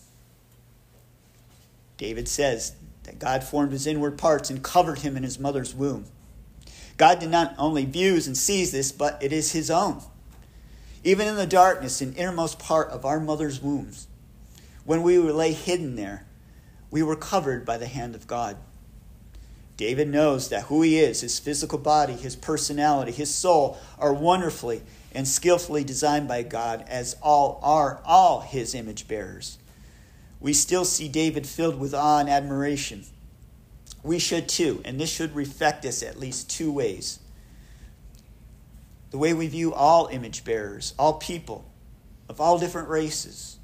David 1.97 2.29
says, 2.29 2.75
that 3.09 3.19
God 3.19 3.43
formed 3.43 3.73
his 3.73 3.87
inward 3.87 4.19
parts 4.19 4.51
and 4.51 4.63
covered 4.63 4.99
him 4.99 5.17
in 5.17 5.23
his 5.23 5.39
mother's 5.39 5.75
womb. 5.75 6.05
God 6.99 7.21
did 7.21 7.31
not 7.31 7.55
only 7.57 7.87
views 7.87 8.27
and 8.27 8.37
sees 8.37 8.71
this, 8.71 8.93
but 8.93 9.23
it 9.23 9.33
is 9.33 9.53
his 9.53 9.71
own. 9.71 10.03
Even 11.05 11.27
in 11.27 11.37
the 11.37 11.47
darkness 11.47 12.03
and 12.03 12.15
innermost 12.17 12.59
part 12.59 12.91
of 12.91 13.07
our 13.07 13.19
mother's 13.19 13.63
wombs, 13.63 14.09
when 14.85 15.03
we 15.03 15.19
lay 15.19 15.53
hidden 15.53 15.97
there, 15.97 16.27
we 16.91 17.03
were 17.03 17.17
covered 17.17 17.65
by 17.65 17.79
the 17.79 17.87
hand 17.87 18.15
of 18.15 18.27
God. 18.27 18.59
David 19.79 20.09
knows 20.09 20.51
that 20.51 20.65
who 20.65 20.83
he 20.83 20.99
is, 20.99 21.23
his 21.23 21.39
physical 21.39 21.79
body, 21.79 22.13
his 22.13 22.37
personality, 22.37 23.13
his 23.13 23.35
soul, 23.35 23.79
are 23.99 24.13
wonderfully 24.13 24.83
and 25.13 25.27
skillfully 25.27 25.85
designed 25.85 26.29
by 26.29 26.43
God, 26.43 26.85
as 26.87 27.17
all 27.23 27.59
are 27.63 28.03
all 28.05 28.41
his 28.41 28.75
image 28.75 29.09
bearers 29.09 29.57
we 30.41 30.53
still 30.53 30.85
see 30.85 31.09
David 31.09 31.47
filled 31.47 31.79
with 31.79 31.95
awe 31.95 32.21
and 32.21 32.29
admiration. 32.29 33.05
We 34.03 34.19
should 34.19 34.49
too, 34.49 34.81
and 34.85 35.01
this 35.01 35.11
should 35.11 35.35
reflect 35.35 35.85
us 35.85 36.03
at 36.03 36.19
least 36.19 36.51
two 36.51 36.71
ways. 36.71 37.19
The 39.11 39.19
way 39.19 39.35
we 39.35 39.49
view 39.49 39.75
all 39.75 40.07
image 40.09 40.45
bearers, 40.45 40.95
all 40.99 41.15
people 41.15 41.65
of 42.29 42.41
all 42.41 42.59
different 42.59 42.89
races, 42.89 43.59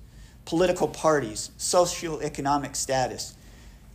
political 0.45 0.89
parties, 0.89 1.51
socioeconomic 1.59 2.75
status. 2.75 3.35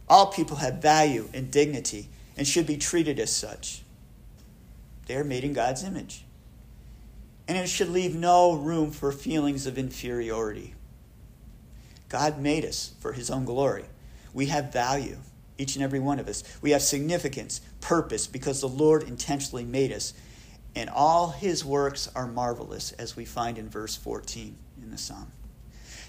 All 0.10 0.28
people 0.28 0.58
have 0.58 0.82
value 0.82 1.30
and 1.34 1.52
dignity 1.52 2.10
and 2.36 2.48
should 2.48 2.66
be 2.66 2.78
treated 2.78 3.20
as 3.20 3.32
such. 3.32 3.84
They 5.06 5.16
are 5.16 5.24
made 5.24 5.44
in 5.44 5.54
God's 5.54 5.84
image. 5.84 6.26
And 7.48 7.58
it 7.58 7.68
should 7.68 7.90
leave 7.90 8.16
no 8.16 8.54
room 8.54 8.92
for 8.92 9.12
feelings 9.12 9.66
of 9.68 9.78
inferiority. 9.78 10.76
God 12.08 12.40
made 12.40 12.66
us 12.66 12.94
for 13.00 13.14
his 13.14 13.30
own 13.30 13.46
glory. 13.46 13.86
We 14.34 14.48
have 14.48 14.74
value, 14.74 15.18
each 15.58 15.76
and 15.76 15.84
every 15.84 16.00
one 16.00 16.20
of 16.20 16.28
us. 16.28 16.44
We 16.62 16.72
have 16.72 16.82
significance, 16.82 17.62
purpose, 17.82 18.28
because 18.28 18.62
the 18.62 18.70
Lord 18.70 19.04
intentionally 19.04 19.66
made 19.66 19.92
us. 19.92 20.14
And 20.76 20.90
all 20.90 21.30
his 21.32 21.66
works 21.66 22.10
are 22.16 22.28
marvelous, 22.28 22.92
as 22.94 23.16
we 23.16 23.26
find 23.26 23.58
in 23.58 23.70
verse 23.70 23.96
14 23.96 24.56
in 24.82 24.92
the 24.92 24.98
psalm. 24.98 25.32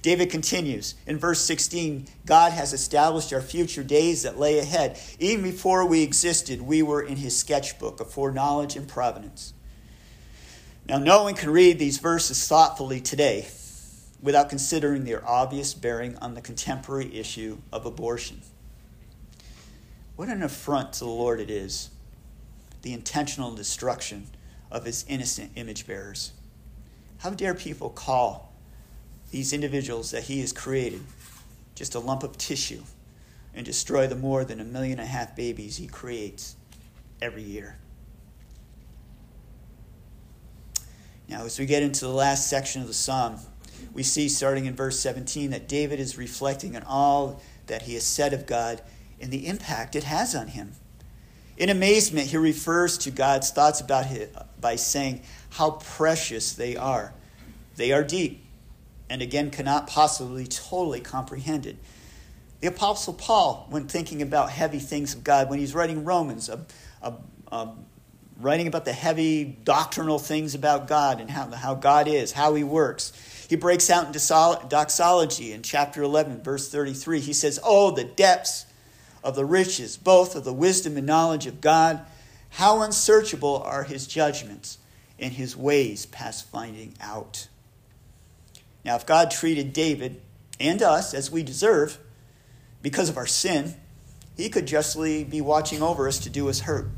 David 0.02 0.30
continues 0.30 0.94
in 1.06 1.18
verse 1.18 1.40
16 1.40 2.06
God 2.24 2.52
has 2.52 2.72
established 2.72 3.32
our 3.32 3.42
future 3.42 3.82
days 3.82 4.22
that 4.22 4.38
lay 4.38 4.58
ahead. 4.58 4.98
Even 5.18 5.44
before 5.44 5.86
we 5.86 6.02
existed, 6.02 6.62
we 6.62 6.82
were 6.82 7.02
in 7.02 7.16
his 7.16 7.36
sketchbook 7.36 8.00
of 8.00 8.10
foreknowledge 8.10 8.76
and 8.76 8.88
providence. 8.88 9.52
Now, 10.86 10.98
no 10.98 11.24
one 11.24 11.34
can 11.34 11.50
read 11.50 11.78
these 11.78 11.98
verses 11.98 12.46
thoughtfully 12.48 13.00
today 13.00 13.46
without 14.22 14.48
considering 14.48 15.04
their 15.04 15.26
obvious 15.26 15.74
bearing 15.74 16.16
on 16.18 16.34
the 16.34 16.40
contemporary 16.40 17.14
issue 17.14 17.58
of 17.72 17.86
abortion. 17.86 18.40
What 20.16 20.28
an 20.28 20.42
affront 20.42 20.94
to 20.94 21.00
the 21.00 21.10
Lord 21.10 21.40
it 21.40 21.50
is, 21.50 21.90
the 22.82 22.92
intentional 22.92 23.54
destruction 23.54 24.26
of 24.70 24.84
his 24.84 25.04
innocent 25.08 25.52
image 25.56 25.86
bearers. 25.86 26.32
How 27.18 27.30
dare 27.30 27.54
people 27.54 27.90
call 27.90 28.49
these 29.30 29.52
individuals 29.52 30.10
that 30.10 30.24
he 30.24 30.40
has 30.40 30.52
created 30.52 31.02
just 31.74 31.94
a 31.94 31.98
lump 32.00 32.22
of 32.22 32.36
tissue 32.36 32.82
and 33.54 33.64
destroy 33.64 34.06
the 34.06 34.16
more 34.16 34.44
than 34.44 34.60
a 34.60 34.64
million 34.64 34.98
and 34.98 35.08
a 35.08 35.10
half 35.10 35.34
babies 35.36 35.76
he 35.76 35.86
creates 35.86 36.56
every 37.22 37.42
year? 37.42 37.76
Now, 41.28 41.44
as 41.44 41.58
we 41.58 41.66
get 41.66 41.82
into 41.84 42.04
the 42.04 42.12
last 42.12 42.50
section 42.50 42.82
of 42.82 42.88
the 42.88 42.94
psalm, 42.94 43.38
we 43.92 44.02
see 44.02 44.28
starting 44.28 44.66
in 44.66 44.74
verse 44.74 44.98
17 44.98 45.50
that 45.50 45.68
David 45.68 46.00
is 46.00 46.18
reflecting 46.18 46.76
on 46.76 46.82
all 46.82 47.40
that 47.66 47.82
he 47.82 47.94
has 47.94 48.04
said 48.04 48.32
of 48.32 48.46
God 48.46 48.82
and 49.20 49.30
the 49.30 49.46
impact 49.46 49.94
it 49.94 50.04
has 50.04 50.34
on 50.34 50.48
him. 50.48 50.72
In 51.56 51.68
amazement, 51.68 52.28
he 52.28 52.36
refers 52.36 52.98
to 52.98 53.10
God's 53.10 53.50
thoughts 53.50 53.80
about 53.80 54.06
him 54.06 54.28
by 54.60 54.76
saying 54.76 55.22
how 55.50 55.72
precious 55.72 56.52
they 56.52 56.76
are. 56.76 57.12
They 57.76 57.92
are 57.92 58.02
deep, 58.02 58.44
and 59.10 59.20
again, 59.20 59.50
cannot 59.50 59.86
possibly 59.86 60.46
totally 60.46 61.00
comprehended. 61.00 61.76
The 62.60 62.68
Apostle 62.68 63.12
Paul, 63.12 63.66
when 63.68 63.88
thinking 63.88 64.22
about 64.22 64.50
heavy 64.50 64.78
things 64.78 65.14
of 65.14 65.22
God, 65.22 65.50
when 65.50 65.58
he's 65.58 65.74
writing 65.74 66.04
Romans, 66.04 66.48
a, 66.48 66.64
a, 67.02 67.14
a, 67.52 67.68
writing 68.38 68.66
about 68.66 68.86
the 68.86 68.92
heavy 68.94 69.44
doctrinal 69.44 70.18
things 70.18 70.54
about 70.54 70.88
God 70.88 71.20
and 71.20 71.30
how, 71.30 71.50
how 71.50 71.74
God 71.74 72.08
is, 72.08 72.32
how 72.32 72.54
he 72.54 72.64
works, 72.64 73.12
he 73.50 73.56
breaks 73.56 73.90
out 73.90 74.06
into 74.06 74.18
doxology 74.68 75.52
in 75.52 75.62
chapter 75.62 76.02
11, 76.02 76.42
verse 76.42 76.70
33. 76.70 77.20
He 77.20 77.32
says, 77.34 77.60
Oh, 77.62 77.90
the 77.90 78.04
depths, 78.04 78.64
of 79.22 79.36
the 79.36 79.44
riches, 79.44 79.96
both 79.96 80.34
of 80.34 80.44
the 80.44 80.52
wisdom 80.52 80.96
and 80.96 81.06
knowledge 81.06 81.46
of 81.46 81.60
God. 81.60 82.00
How 82.50 82.82
unsearchable 82.82 83.62
are 83.62 83.84
his 83.84 84.06
judgments, 84.06 84.78
and 85.18 85.32
his 85.32 85.56
ways 85.56 86.06
past 86.06 86.48
finding 86.50 86.94
out. 87.00 87.46
Now, 88.84 88.96
if 88.96 89.06
God 89.06 89.30
treated 89.30 89.72
David 89.72 90.20
and 90.58 90.82
us 90.82 91.14
as 91.14 91.30
we 91.30 91.42
deserve 91.42 91.98
because 92.82 93.08
of 93.08 93.16
our 93.16 93.26
sin, 93.26 93.74
he 94.36 94.48
could 94.48 94.66
justly 94.66 95.24
be 95.24 95.40
watching 95.40 95.82
over 95.82 96.08
us 96.08 96.18
to 96.20 96.30
do 96.30 96.48
us 96.48 96.60
hurt. 96.60 96.88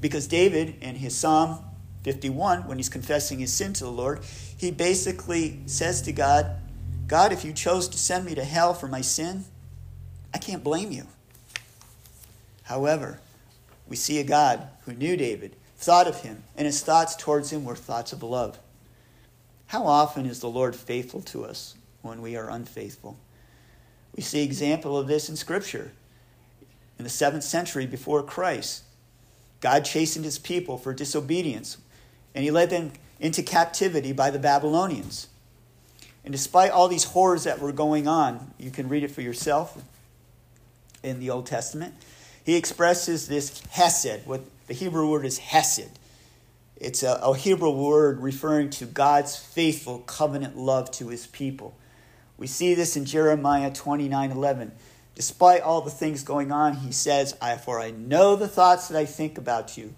Because 0.00 0.26
David, 0.26 0.76
in 0.80 0.96
his 0.96 1.16
Psalm 1.16 1.58
51, 2.04 2.66
when 2.66 2.78
he's 2.78 2.88
confessing 2.88 3.38
his 3.38 3.52
sin 3.52 3.72
to 3.74 3.84
the 3.84 3.90
Lord, 3.90 4.20
he 4.56 4.70
basically 4.70 5.60
says 5.66 6.00
to 6.02 6.12
God, 6.12 6.56
God, 7.06 7.32
if 7.32 7.44
you 7.44 7.52
chose 7.52 7.88
to 7.88 7.98
send 7.98 8.24
me 8.24 8.34
to 8.34 8.44
hell 8.44 8.74
for 8.74 8.88
my 8.88 9.00
sin, 9.00 9.44
I 10.32 10.38
can't 10.38 10.64
blame 10.64 10.92
you. 10.92 11.06
However, 12.64 13.20
we 13.88 13.96
see 13.96 14.18
a 14.18 14.24
God 14.24 14.68
who 14.84 14.92
knew 14.92 15.16
David, 15.16 15.56
thought 15.76 16.08
of 16.08 16.22
him, 16.22 16.42
and 16.56 16.66
his 16.66 16.82
thoughts 16.82 17.14
towards 17.14 17.52
him 17.52 17.64
were 17.64 17.76
thoughts 17.76 18.12
of 18.12 18.22
love. 18.22 18.58
How 19.68 19.86
often 19.86 20.26
is 20.26 20.40
the 20.40 20.48
Lord 20.48 20.76
faithful 20.76 21.20
to 21.22 21.44
us 21.44 21.74
when 22.02 22.22
we 22.22 22.36
are 22.36 22.50
unfaithful? 22.50 23.16
We 24.14 24.22
see 24.22 24.42
example 24.42 24.96
of 24.96 25.08
this 25.08 25.28
in 25.28 25.36
Scripture. 25.36 25.92
In 26.98 27.04
the 27.04 27.10
seventh 27.10 27.44
century 27.44 27.86
before 27.86 28.22
Christ, 28.22 28.84
God 29.60 29.84
chastened 29.84 30.24
his 30.24 30.38
people 30.38 30.78
for 30.78 30.94
disobedience, 30.94 31.78
and 32.34 32.44
he 32.44 32.50
led 32.50 32.70
them 32.70 32.92
into 33.20 33.42
captivity 33.42 34.12
by 34.12 34.30
the 34.30 34.38
Babylonians. 34.38 35.28
And 36.24 36.32
despite 36.32 36.70
all 36.70 36.88
these 36.88 37.04
horrors 37.04 37.44
that 37.44 37.60
were 37.60 37.72
going 37.72 38.08
on, 38.08 38.52
you 38.58 38.70
can 38.70 38.88
read 38.88 39.04
it 39.04 39.10
for 39.10 39.20
yourself 39.20 39.82
in 41.02 41.20
the 41.20 41.30
Old 41.30 41.46
Testament. 41.46 41.94
He 42.44 42.56
expresses 42.56 43.28
this 43.28 43.62
hesed. 43.70 44.26
What 44.26 44.42
the 44.66 44.74
Hebrew 44.74 45.10
word 45.10 45.24
is 45.24 45.38
hesed. 45.38 45.98
It's 46.76 47.02
a, 47.02 47.14
a 47.22 47.36
Hebrew 47.36 47.70
word 47.70 48.20
referring 48.20 48.70
to 48.70 48.86
God's 48.86 49.36
faithful 49.36 50.00
covenant 50.00 50.56
love 50.56 50.90
to 50.92 51.08
his 51.08 51.26
people. 51.26 51.76
We 52.36 52.46
see 52.46 52.74
this 52.74 52.96
in 52.96 53.06
Jeremiah 53.06 53.72
29 53.72 54.30
11. 54.30 54.72
Despite 55.14 55.62
all 55.62 55.80
the 55.80 55.90
things 55.90 56.22
going 56.22 56.52
on, 56.52 56.76
he 56.76 56.92
says, 56.92 57.34
I, 57.40 57.56
For 57.56 57.80
I 57.80 57.90
know 57.90 58.36
the 58.36 58.48
thoughts 58.48 58.88
that 58.88 58.98
I 58.98 59.06
think 59.06 59.38
about 59.38 59.78
you, 59.78 59.94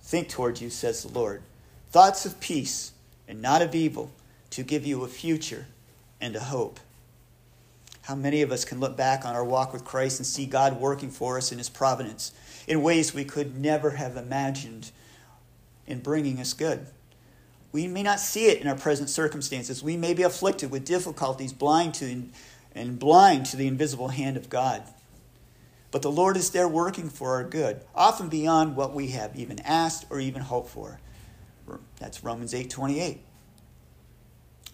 think 0.00 0.30
toward 0.30 0.62
you, 0.62 0.70
says 0.70 1.02
the 1.02 1.12
Lord. 1.12 1.42
Thoughts 1.90 2.24
of 2.24 2.40
peace 2.40 2.92
and 3.28 3.42
not 3.42 3.60
of 3.60 3.74
evil, 3.74 4.10
to 4.50 4.62
give 4.62 4.86
you 4.86 5.04
a 5.04 5.08
future 5.08 5.66
and 6.20 6.34
a 6.34 6.40
hope. 6.40 6.80
How 8.02 8.14
many 8.14 8.40
of 8.40 8.50
us 8.50 8.64
can 8.64 8.80
look 8.80 8.96
back 8.96 9.26
on 9.26 9.34
our 9.34 9.44
walk 9.44 9.72
with 9.72 9.84
Christ 9.84 10.18
and 10.18 10.26
see 10.26 10.46
God 10.46 10.80
working 10.80 11.10
for 11.10 11.36
us 11.36 11.52
in 11.52 11.58
His 11.58 11.68
providence 11.68 12.32
in 12.66 12.82
ways 12.82 13.14
we 13.14 13.24
could 13.24 13.58
never 13.58 13.90
have 13.90 14.16
imagined 14.16 14.90
in 15.86 16.00
bringing 16.00 16.38
us 16.40 16.52
good? 16.52 16.86
We 17.72 17.86
may 17.86 18.02
not 18.02 18.20
see 18.20 18.46
it 18.46 18.60
in 18.60 18.68
our 18.68 18.76
present 18.76 19.08
circumstances. 19.08 19.82
We 19.82 19.96
may 19.96 20.14
be 20.14 20.22
afflicted 20.22 20.70
with 20.70 20.84
difficulties, 20.84 21.52
blind 21.52 21.94
to 21.94 22.24
and 22.74 22.98
blind 22.98 23.46
to 23.46 23.56
the 23.56 23.66
invisible 23.66 24.08
hand 24.08 24.36
of 24.36 24.48
God. 24.48 24.82
But 25.90 26.02
the 26.02 26.10
Lord 26.10 26.36
is 26.36 26.50
there 26.50 26.68
working 26.68 27.10
for 27.10 27.34
our 27.34 27.44
good, 27.44 27.82
often 27.94 28.28
beyond 28.28 28.76
what 28.76 28.94
we 28.94 29.08
have 29.08 29.36
even 29.36 29.60
asked 29.60 30.06
or 30.10 30.20
even 30.20 30.42
hoped 30.42 30.70
for. 30.70 31.00
That's 31.98 32.24
Romans 32.24 32.54
8 32.54 32.70
28 32.70 33.22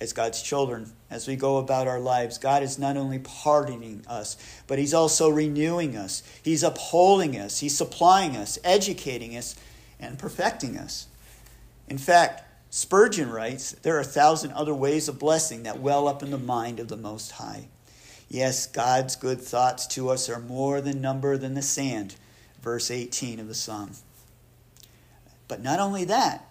as 0.00 0.12
God's 0.12 0.42
children, 0.42 0.92
as 1.10 1.26
we 1.26 1.34
go 1.34 1.56
about 1.56 1.88
our 1.88 1.98
lives, 1.98 2.38
God 2.38 2.62
is 2.62 2.78
not 2.78 2.96
only 2.96 3.18
pardoning 3.18 4.04
us, 4.06 4.36
but 4.66 4.78
He's 4.78 4.94
also 4.94 5.28
renewing 5.28 5.96
us. 5.96 6.22
He's 6.42 6.62
upholding 6.62 7.36
us. 7.36 7.58
He's 7.58 7.76
supplying 7.76 8.36
us, 8.36 8.58
educating 8.62 9.36
us, 9.36 9.56
and 10.00 10.18
perfecting 10.18 10.76
us. 10.76 11.06
In 11.88 11.98
fact, 11.98 12.44
Spurgeon 12.70 13.30
writes, 13.30 13.72
There 13.72 13.96
are 13.96 14.00
a 14.00 14.04
thousand 14.04 14.52
other 14.52 14.74
ways 14.74 15.08
of 15.08 15.18
blessing 15.18 15.62
that 15.62 15.80
well 15.80 16.06
up 16.06 16.22
in 16.22 16.30
the 16.30 16.38
mind 16.38 16.80
of 16.80 16.88
the 16.88 16.96
Most 16.96 17.32
High. 17.32 17.68
Yes, 18.28 18.66
God's 18.66 19.16
good 19.16 19.40
thoughts 19.40 19.87
to 19.88 20.11
us 20.11 20.28
are 20.28 20.38
more 20.38 20.80
than 20.80 21.00
number 21.00 21.38
than 21.38 21.54
the 21.54 21.62
sand. 21.62 22.16
Verse 22.61 22.90
18 22.90 23.40
of 23.40 23.48
the 23.48 23.54
Psalm. 23.54 23.92
But 25.46 25.62
not 25.62 25.80
only 25.80 26.04
that, 26.04 26.46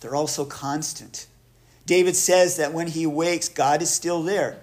they're 0.00 0.14
also 0.14 0.46
constant. 0.46 1.26
David 1.84 2.16
says 2.16 2.56
that 2.56 2.72
when 2.72 2.86
he 2.86 3.04
wakes, 3.04 3.48
God 3.48 3.82
is 3.82 3.90
still 3.90 4.22
there. 4.22 4.60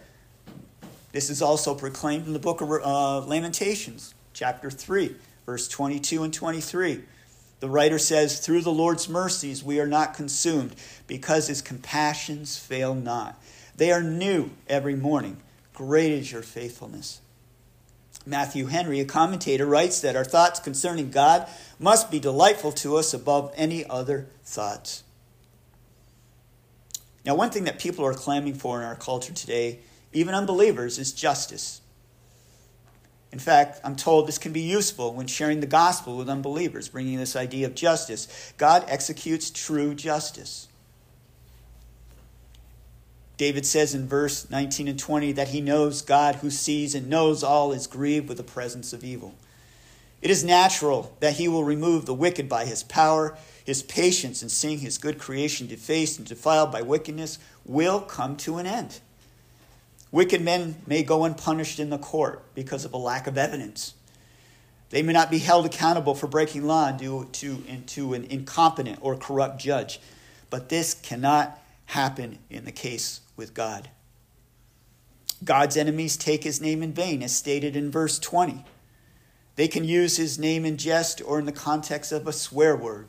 This 1.11 1.29
is 1.29 1.41
also 1.41 1.75
proclaimed 1.75 2.25
in 2.25 2.33
the 2.33 2.39
book 2.39 2.61
of 2.61 2.71
uh, 2.71 3.19
Lamentations, 3.25 4.15
chapter 4.33 4.71
3, 4.71 5.15
verse 5.45 5.67
22 5.67 6.23
and 6.23 6.33
23. 6.33 7.03
The 7.59 7.69
writer 7.69 7.97
says, 7.97 8.39
Through 8.39 8.61
the 8.61 8.71
Lord's 8.71 9.09
mercies 9.09 9.63
we 9.63 9.79
are 9.79 9.87
not 9.87 10.13
consumed, 10.13 10.75
because 11.07 11.47
his 11.47 11.61
compassions 11.61 12.57
fail 12.57 12.93
not. 12.93 13.41
They 13.75 13.91
are 13.91 14.03
new 14.03 14.51
every 14.67 14.95
morning. 14.95 15.37
Great 15.73 16.11
is 16.11 16.31
your 16.31 16.41
faithfulness. 16.41 17.21
Matthew 18.25 18.65
Henry, 18.65 18.99
a 18.99 19.05
commentator, 19.05 19.65
writes 19.65 20.01
that 20.01 20.15
our 20.15 20.25
thoughts 20.25 20.59
concerning 20.59 21.11
God 21.11 21.47
must 21.79 22.11
be 22.11 22.19
delightful 22.19 22.73
to 22.73 22.97
us 22.97 23.13
above 23.13 23.53
any 23.55 23.85
other 23.85 24.27
thoughts. 24.43 25.03
Now, 27.25 27.35
one 27.35 27.49
thing 27.49 27.63
that 27.65 27.79
people 27.79 28.05
are 28.05 28.13
clamoring 28.13 28.55
for 28.55 28.79
in 28.79 28.85
our 28.85 28.95
culture 28.95 29.33
today, 29.33 29.79
even 30.13 30.33
unbelievers, 30.33 30.97
is 30.97 31.13
justice. 31.13 31.81
In 33.31 33.39
fact, 33.39 33.79
I'm 33.83 33.95
told 33.95 34.27
this 34.27 34.37
can 34.37 34.53
be 34.53 34.61
useful 34.61 35.13
when 35.13 35.27
sharing 35.27 35.59
the 35.59 35.67
gospel 35.67 36.17
with 36.17 36.29
unbelievers, 36.29 36.87
bringing 36.87 37.17
this 37.17 37.35
idea 37.35 37.67
of 37.67 37.75
justice. 37.75 38.53
God 38.57 38.85
executes 38.87 39.49
true 39.49 39.93
justice. 39.93 40.67
David 43.35 43.65
says 43.65 43.93
in 43.93 44.07
verse 44.07 44.49
19 44.49 44.87
and 44.87 44.97
20 44.97 45.33
that 45.33 45.49
he 45.49 45.61
knows 45.61 46.01
God 46.01 46.35
who 46.35 46.49
sees 46.49 46.95
and 46.95 47.09
knows 47.09 47.43
all 47.43 47.71
is 47.71 47.85
grieved 47.85 48.27
with 48.27 48.37
the 48.37 48.43
presence 48.43 48.93
of 48.93 49.03
evil. 49.03 49.35
It 50.21 50.31
is 50.31 50.43
natural 50.43 51.15
that 51.19 51.33
he 51.33 51.47
will 51.47 51.63
remove 51.63 52.05
the 52.05 52.13
wicked 52.13 52.49
by 52.49 52.65
his 52.65 52.81
power 52.81 53.37
his 53.67 53.83
patience 53.83 54.41
in 54.41 54.47
seeing 54.47 54.79
his 54.79 54.97
good 54.97 55.19
creation 55.19 55.67
defaced 55.67 56.17
and 56.17 56.25
defiled 56.25 56.71
by 56.71 56.81
wickedness 56.81 57.37
will 57.65 57.99
come 57.99 58.37
to 58.37 58.59
an 58.59 58.65
end. 58.65 59.01
Wicked 60.11 60.41
men 60.41 60.81
may 60.87 61.03
go 61.03 61.23
unpunished 61.23 61.79
in 61.79 61.89
the 61.89 61.97
court 61.97 62.43
because 62.55 62.85
of 62.85 62.93
a 62.93 62.97
lack 62.97 63.27
of 63.27 63.37
evidence. 63.37 63.93
They 64.89 65.01
may 65.01 65.11
not 65.11 65.29
be 65.29 65.39
held 65.39 65.65
accountable 65.65 66.15
for 66.15 66.27
breaking 66.27 66.65
law 66.65 66.91
due 66.91 67.27
to, 67.33 67.57
to 67.87 68.13
an 68.13 68.23
incompetent 68.25 68.99
or 69.01 69.17
corrupt 69.17 69.59
judge. 69.59 69.99
But 70.49 70.69
this 70.69 70.93
cannot 70.93 71.59
happen 71.87 72.39
in 72.49 72.63
the 72.63 72.71
case 72.71 73.19
with 73.35 73.53
God. 73.53 73.89
God's 75.43 75.77
enemies 75.77 76.15
take 76.15 76.43
his 76.43 76.61
name 76.61 76.81
in 76.81 76.93
vain, 76.93 77.21
as 77.21 77.35
stated 77.35 77.75
in 77.75 77.91
verse 77.91 78.17
20. 78.17 78.63
They 79.55 79.67
can 79.67 79.83
use 79.83 80.17
his 80.17 80.39
name 80.39 80.65
in 80.65 80.77
jest 80.77 81.21
or 81.23 81.37
in 81.37 81.45
the 81.45 81.51
context 81.51 82.11
of 82.11 82.27
a 82.27 82.33
swear 82.33 82.75
word 82.75 83.07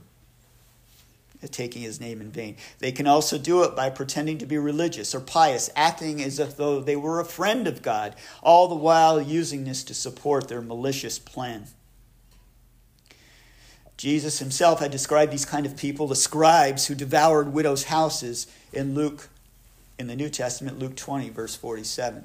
taking 1.46 1.82
his 1.82 2.00
name 2.00 2.20
in 2.20 2.32
vain. 2.32 2.56
They 2.80 2.90
can 2.90 3.06
also 3.06 3.38
do 3.38 3.62
it 3.62 3.76
by 3.76 3.90
pretending 3.90 4.38
to 4.38 4.46
be 4.46 4.58
religious 4.58 5.14
or 5.14 5.20
pious, 5.20 5.70
acting 5.76 6.20
as 6.20 6.40
if 6.40 6.56
though 6.56 6.80
they 6.80 6.96
were 6.96 7.20
a 7.20 7.24
friend 7.24 7.68
of 7.68 7.82
God, 7.82 8.16
all 8.42 8.66
the 8.66 8.74
while 8.74 9.20
using 9.20 9.64
this 9.64 9.84
to 9.84 9.94
support 9.94 10.48
their 10.48 10.60
malicious 10.60 11.18
plan. 11.18 11.66
Jesus 13.96 14.38
himself 14.38 14.80
had 14.80 14.90
described 14.90 15.32
these 15.32 15.44
kind 15.44 15.66
of 15.66 15.76
people, 15.76 16.06
the 16.06 16.16
scribes 16.16 16.86
who 16.86 16.94
devoured 16.94 17.52
widows' 17.52 17.84
houses 17.84 18.46
in 18.72 18.94
Luke 18.94 19.28
in 19.98 20.06
the 20.06 20.16
New 20.16 20.28
Testament, 20.28 20.78
Luke 20.78 20.96
20 20.96 21.28
verse 21.30 21.54
47. 21.54 22.24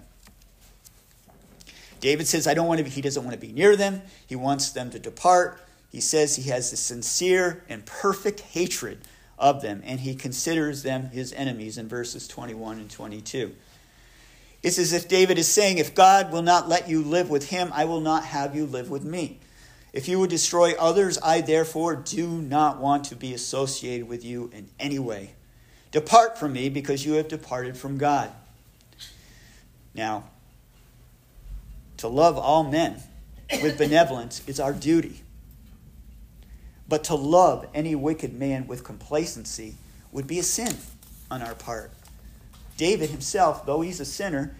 David 1.99 2.27
says 2.27 2.47
I 2.47 2.53
don't 2.53 2.67
want 2.67 2.79
to 2.79 2.83
be, 2.83 2.89
he 2.89 3.01
doesn't 3.01 3.23
want 3.23 3.33
to 3.33 3.39
be 3.39 3.53
near 3.53 3.75
them. 3.75 4.01
He 4.27 4.35
wants 4.35 4.71
them 4.71 4.91
to 4.91 4.99
depart 4.99 5.59
he 5.93 6.01
says 6.01 6.35
he 6.35 6.49
has 6.49 6.73
a 6.73 6.75
sincere 6.75 7.63
and 7.69 7.85
perfect 7.85 8.39
hatred 8.39 8.97
of 9.37 9.61
them, 9.61 9.83
and 9.85 9.99
he 9.99 10.15
considers 10.15 10.81
them 10.81 11.09
his 11.09 11.31
enemies 11.33 11.77
in 11.77 11.87
verses 11.87 12.27
21 12.27 12.79
and 12.79 12.89
22. 12.89 13.53
It's 14.63 14.79
as 14.79 14.91
if 14.91 15.07
David 15.07 15.37
is 15.37 15.47
saying, 15.47 15.77
If 15.77 15.93
God 15.93 16.31
will 16.31 16.41
not 16.41 16.67
let 16.67 16.89
you 16.89 17.03
live 17.03 17.29
with 17.29 17.49
him, 17.49 17.69
I 17.71 17.85
will 17.85 18.01
not 18.01 18.25
have 18.25 18.55
you 18.55 18.65
live 18.65 18.89
with 18.89 19.03
me. 19.03 19.39
If 19.93 20.07
you 20.07 20.19
would 20.19 20.31
destroy 20.31 20.73
others, 20.79 21.19
I 21.23 21.41
therefore 21.41 21.95
do 21.95 22.27
not 22.27 22.79
want 22.79 23.03
to 23.05 23.15
be 23.15 23.35
associated 23.35 24.07
with 24.07 24.25
you 24.25 24.49
in 24.51 24.69
any 24.79 24.97
way. 24.97 25.35
Depart 25.91 26.39
from 26.39 26.53
me 26.53 26.69
because 26.69 27.05
you 27.05 27.13
have 27.13 27.27
departed 27.27 27.77
from 27.77 27.99
God. 27.99 28.31
Now, 29.93 30.23
to 31.97 32.07
love 32.07 32.35
all 32.35 32.63
men 32.63 32.97
with 33.61 33.77
benevolence 33.77 34.41
is 34.47 34.59
our 34.59 34.73
duty. 34.73 35.22
But 36.87 37.05
to 37.05 37.15
love 37.15 37.67
any 37.73 37.95
wicked 37.95 38.33
man 38.33 38.67
with 38.67 38.83
complacency 38.83 39.75
would 40.11 40.27
be 40.27 40.39
a 40.39 40.43
sin 40.43 40.75
on 41.31 41.41
our 41.41 41.55
part. 41.55 41.91
David 42.77 43.09
himself, 43.09 43.65
though 43.65 43.81
he's 43.81 43.99
a 43.99 44.05
sinner, 44.05 44.55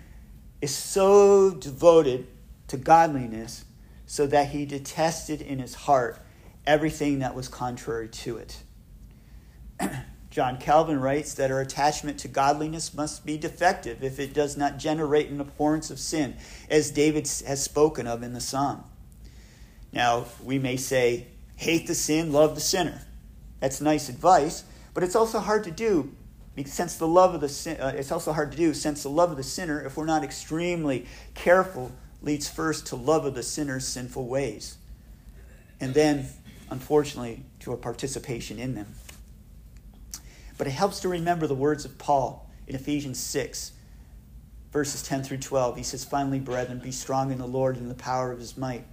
is 0.62 0.76
so 0.76 1.52
devoted 1.52 2.28
to 2.68 2.78
godliness 2.78 3.66
so 4.06 4.26
that 4.28 4.50
he 4.50 4.66
detested 4.66 5.42
in 5.42 5.60
his 5.60 5.76
heart 5.76 6.20
everything 6.66 7.20
that 7.20 7.36
was 7.36 7.48
contrary 7.48 8.08
to 8.08 8.38
it. 8.38 8.64
John 10.30 10.58
Calvin 10.58 11.00
writes 11.00 11.36
that 11.36 11.52
our 11.52 11.62
attachment 11.62 12.18
to 12.20 12.28
godliness 12.28 12.94
must 12.94 13.26
be 13.26 13.38
defective 13.38 14.04
if 14.04 14.20
it 14.20 14.34
does 14.34 14.58
not 14.58 14.80
generate 14.80 15.30
an 15.30 15.40
abhorrence 15.40 15.92
of 15.92 16.00
sin, 16.00 16.36
as 16.70 16.90
David 16.90 17.28
has 17.46 17.62
spoken 17.62 18.08
of 18.08 18.24
in 18.24 18.34
the 18.34 18.42
psalm. 18.42 18.84
Now, 19.92 20.26
we 20.44 20.58
may 20.58 20.78
say, 20.78 21.28
hate 21.63 21.88
the 21.88 21.95
sin, 21.95 22.32
love 22.32 22.56
the 22.56 22.62
sinner. 22.62 23.02
That's 23.60 23.82
nice 23.82 24.10
advice, 24.10 24.63
but 24.93 25.04
it's 25.04 25.15
also 25.15 25.39
hard 25.39 25.63
to 25.63 25.71
do 25.71 26.13
since 26.65 26.97
the 26.97 27.08
love 27.08 27.34
of 27.34 27.41
the 27.41 27.49
sin, 27.49 27.78
uh, 27.82 27.93
it's 27.95 28.12
also 28.12 28.32
hard 28.32 28.52
to 28.52 28.58
do 28.58 28.73
since 28.73 29.04
the 29.04 29.10
love 29.10 29.32
of 29.32 29.38
the 29.38 29.43
sinner, 29.43 29.84
if 29.84 29.97
we're 29.97 30.06
not 30.06 30.23
extremely 30.23 31.08
careful, 31.34 31.91
leads 32.21 32.47
first 32.47 32.86
to 32.88 32.95
love 32.95 33.26
of 33.26 33.34
the 33.34 33.41
sinner's 33.41 33.88
sinful 33.88 34.28
ways, 34.28 34.78
and 35.80 35.93
then, 35.95 36.28
unfortunately, 36.69 37.43
to 37.60 37.73
a 37.73 37.78
participation 37.78 38.60
in 38.60 38.76
them. 38.76 38.93
But 40.58 40.67
it 40.67 40.71
helps 40.71 40.99
to 40.99 41.10
remember 41.10 41.47
the 41.47 41.56
words 41.56 41.86
of 41.86 41.97
Paul 41.97 42.47
in 42.67 42.76
Ephesians 42.76 43.19
6, 43.19 43.71
verses 44.71 45.02
10 45.02 45.23
through 45.23 45.38
12. 45.38 45.78
He 45.78 45.84
says, 45.84 46.06
Finally, 46.06 46.39
brethren, 46.39 46.80
be 46.80 46.91
strong 46.91 47.32
in 47.32 47.39
the 47.39 47.47
Lord 47.47 47.76
and 47.76 47.84
in 47.84 47.89
the 47.89 47.95
power 47.95 48.32
of 48.32 48.39
his 48.39 48.56
might. 48.56 48.86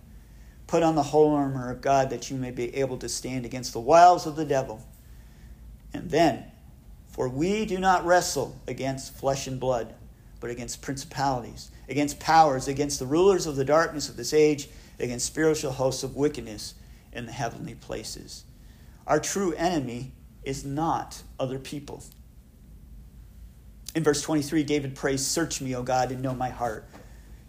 Put 0.70 0.84
on 0.84 0.94
the 0.94 1.02
whole 1.02 1.34
armor 1.34 1.68
of 1.68 1.80
God 1.80 2.10
that 2.10 2.30
you 2.30 2.36
may 2.36 2.52
be 2.52 2.76
able 2.76 2.96
to 2.98 3.08
stand 3.08 3.44
against 3.44 3.72
the 3.72 3.80
wiles 3.80 4.24
of 4.24 4.36
the 4.36 4.44
devil. 4.44 4.86
And 5.92 6.08
then, 6.08 6.44
for 7.08 7.28
we 7.28 7.66
do 7.66 7.80
not 7.80 8.06
wrestle 8.06 8.54
against 8.68 9.12
flesh 9.16 9.48
and 9.48 9.58
blood, 9.58 9.92
but 10.38 10.48
against 10.48 10.80
principalities, 10.80 11.72
against 11.88 12.20
powers, 12.20 12.68
against 12.68 13.00
the 13.00 13.06
rulers 13.06 13.46
of 13.46 13.56
the 13.56 13.64
darkness 13.64 14.08
of 14.08 14.16
this 14.16 14.32
age, 14.32 14.68
against 15.00 15.26
spiritual 15.26 15.72
hosts 15.72 16.04
of 16.04 16.14
wickedness 16.14 16.74
in 17.12 17.26
the 17.26 17.32
heavenly 17.32 17.74
places. 17.74 18.44
Our 19.08 19.18
true 19.18 19.52
enemy 19.54 20.12
is 20.44 20.64
not 20.64 21.24
other 21.40 21.58
people. 21.58 22.04
In 23.96 24.04
verse 24.04 24.22
23, 24.22 24.62
David 24.62 24.94
prays, 24.94 25.26
Search 25.26 25.60
me, 25.60 25.74
O 25.74 25.82
God, 25.82 26.12
and 26.12 26.22
know 26.22 26.32
my 26.32 26.50
heart. 26.50 26.86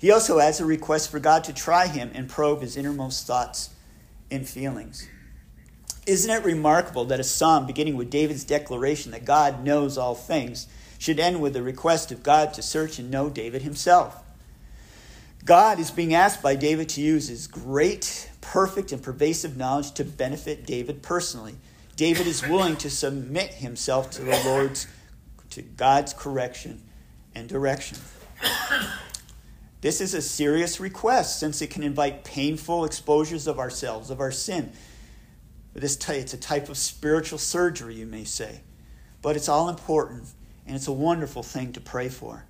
He 0.01 0.09
also 0.09 0.39
has 0.39 0.59
a 0.59 0.65
request 0.65 1.11
for 1.11 1.19
God 1.19 1.43
to 1.43 1.53
try 1.53 1.85
him 1.85 2.09
and 2.15 2.27
probe 2.27 2.61
his 2.61 2.75
innermost 2.75 3.27
thoughts 3.27 3.69
and 4.31 4.49
feelings. 4.49 5.07
Isn't 6.07 6.31
it 6.31 6.43
remarkable 6.43 7.05
that 7.05 7.19
a 7.19 7.23
psalm 7.23 7.67
beginning 7.67 7.95
with 7.97 8.09
David's 8.09 8.43
declaration 8.43 9.11
that 9.11 9.25
God 9.25 9.63
knows 9.63 9.99
all 9.99 10.15
things 10.15 10.65
should 10.97 11.19
end 11.19 11.39
with 11.39 11.55
a 11.55 11.61
request 11.61 12.11
of 12.11 12.23
God 12.23 12.51
to 12.55 12.63
search 12.63 12.97
and 12.97 13.11
know 13.11 13.29
David 13.29 13.61
himself? 13.61 14.23
God 15.45 15.79
is 15.79 15.91
being 15.91 16.15
asked 16.15 16.41
by 16.41 16.55
David 16.55 16.89
to 16.89 17.01
use 17.01 17.27
his 17.27 17.45
great, 17.45 18.31
perfect, 18.41 18.91
and 18.91 19.03
pervasive 19.03 19.55
knowledge 19.55 19.91
to 19.91 20.03
benefit 20.03 20.65
David 20.65 21.03
personally. 21.03 21.57
David 21.95 22.25
is 22.25 22.41
willing 22.47 22.75
to 22.77 22.89
submit 22.89 23.53
himself 23.53 24.09
to 24.11 24.23
the 24.23 24.41
Lord's, 24.45 24.87
to 25.51 25.61
God's 25.61 26.13
correction 26.13 26.81
and 27.35 27.47
direction. 27.47 27.99
This 29.81 29.99
is 29.99 30.13
a 30.13 30.21
serious 30.21 30.79
request 30.79 31.39
since 31.39 31.59
it 31.61 31.71
can 31.71 31.81
invite 31.81 32.23
painful 32.23 32.85
exposures 32.85 33.47
of 33.47 33.57
ourselves, 33.57 34.11
of 34.11 34.19
our 34.19 34.31
sin. 34.31 34.71
This 35.73 35.97
it's 36.07 36.33
a 36.33 36.37
type 36.37 36.69
of 36.69 36.77
spiritual 36.77 37.39
surgery, 37.39 37.95
you 37.95 38.05
may 38.05 38.23
say. 38.23 38.61
But 39.23 39.35
it's 39.35 39.49
all 39.49 39.69
important, 39.69 40.29
and 40.67 40.75
it's 40.75 40.87
a 40.87 40.91
wonderful 40.91 41.41
thing 41.41 41.73
to 41.73 41.81
pray 41.81 42.09
for. 42.09 42.45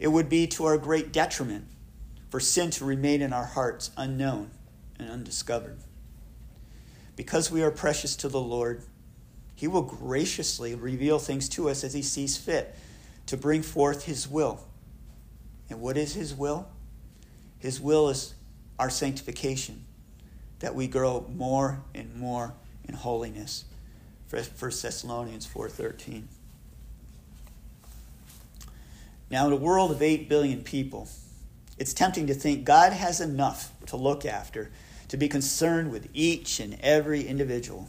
It 0.00 0.08
would 0.08 0.28
be 0.28 0.48
to 0.48 0.64
our 0.64 0.78
great 0.78 1.12
detriment 1.12 1.66
for 2.28 2.40
sin 2.40 2.70
to 2.72 2.84
remain 2.84 3.22
in 3.22 3.32
our 3.32 3.44
hearts 3.44 3.90
unknown 3.96 4.50
and 4.98 5.08
undiscovered. 5.08 5.78
Because 7.14 7.50
we 7.50 7.62
are 7.62 7.70
precious 7.70 8.16
to 8.16 8.28
the 8.28 8.40
Lord, 8.40 8.82
He 9.54 9.68
will 9.68 9.82
graciously 9.82 10.74
reveal 10.74 11.20
things 11.20 11.48
to 11.50 11.70
us 11.70 11.84
as 11.84 11.94
He 11.94 12.02
sees 12.02 12.36
fit 12.36 12.74
to 13.26 13.36
bring 13.36 13.62
forth 13.62 14.04
His 14.04 14.26
will 14.26 14.66
and 15.68 15.80
what 15.80 15.96
is 15.96 16.14
His 16.14 16.34
will? 16.34 16.68
His 17.58 17.80
will 17.80 18.08
is 18.08 18.34
our 18.78 18.90
sanctification, 18.90 19.84
that 20.60 20.74
we 20.74 20.86
grow 20.86 21.26
more 21.34 21.82
and 21.94 22.14
more 22.14 22.54
in 22.84 22.94
holiness. 22.94 23.64
1 24.30 24.42
Thessalonians 24.60 25.46
4.13. 25.46 26.24
Now, 29.30 29.46
in 29.46 29.52
a 29.52 29.56
world 29.56 29.90
of 29.90 30.02
8 30.02 30.28
billion 30.28 30.62
people, 30.62 31.08
it's 31.78 31.92
tempting 31.92 32.26
to 32.28 32.34
think 32.34 32.64
God 32.64 32.92
has 32.92 33.20
enough 33.20 33.72
to 33.86 33.96
look 33.96 34.24
after, 34.24 34.70
to 35.08 35.16
be 35.16 35.28
concerned 35.28 35.90
with 35.90 36.08
each 36.14 36.60
and 36.60 36.78
every 36.80 37.26
individual. 37.26 37.88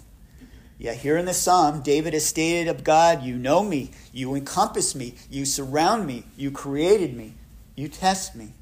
Yet 0.79 0.97
here 0.97 1.17
in 1.17 1.25
the 1.25 1.33
psalm, 1.33 1.81
David 1.81 2.13
has 2.13 2.25
stated 2.25 2.67
of 2.67 2.83
God, 2.83 3.23
You 3.23 3.35
know 3.35 3.63
me, 3.63 3.91
you 4.11 4.35
encompass 4.35 4.93
me, 4.93 5.15
you 5.29 5.45
surround 5.45 6.05
me, 6.05 6.25
you 6.35 6.51
created 6.51 7.15
me, 7.15 7.33
you 7.77 7.87
test 7.87 8.35
me. 8.35 8.53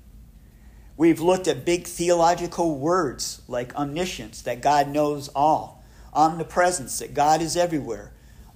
We've 0.98 1.22
looked 1.22 1.48
at 1.48 1.66
big 1.66 1.88
theological 1.88 2.78
words 2.78 3.42
like 3.48 3.76
omniscience, 3.76 4.42
that 4.44 4.62
God 4.62 4.90
knows 4.90 5.30
all, 5.30 5.84
omnipresence, 6.14 7.00
that 7.00 7.14
God 7.14 7.42
is 7.42 7.58
everywhere, 7.58 8.12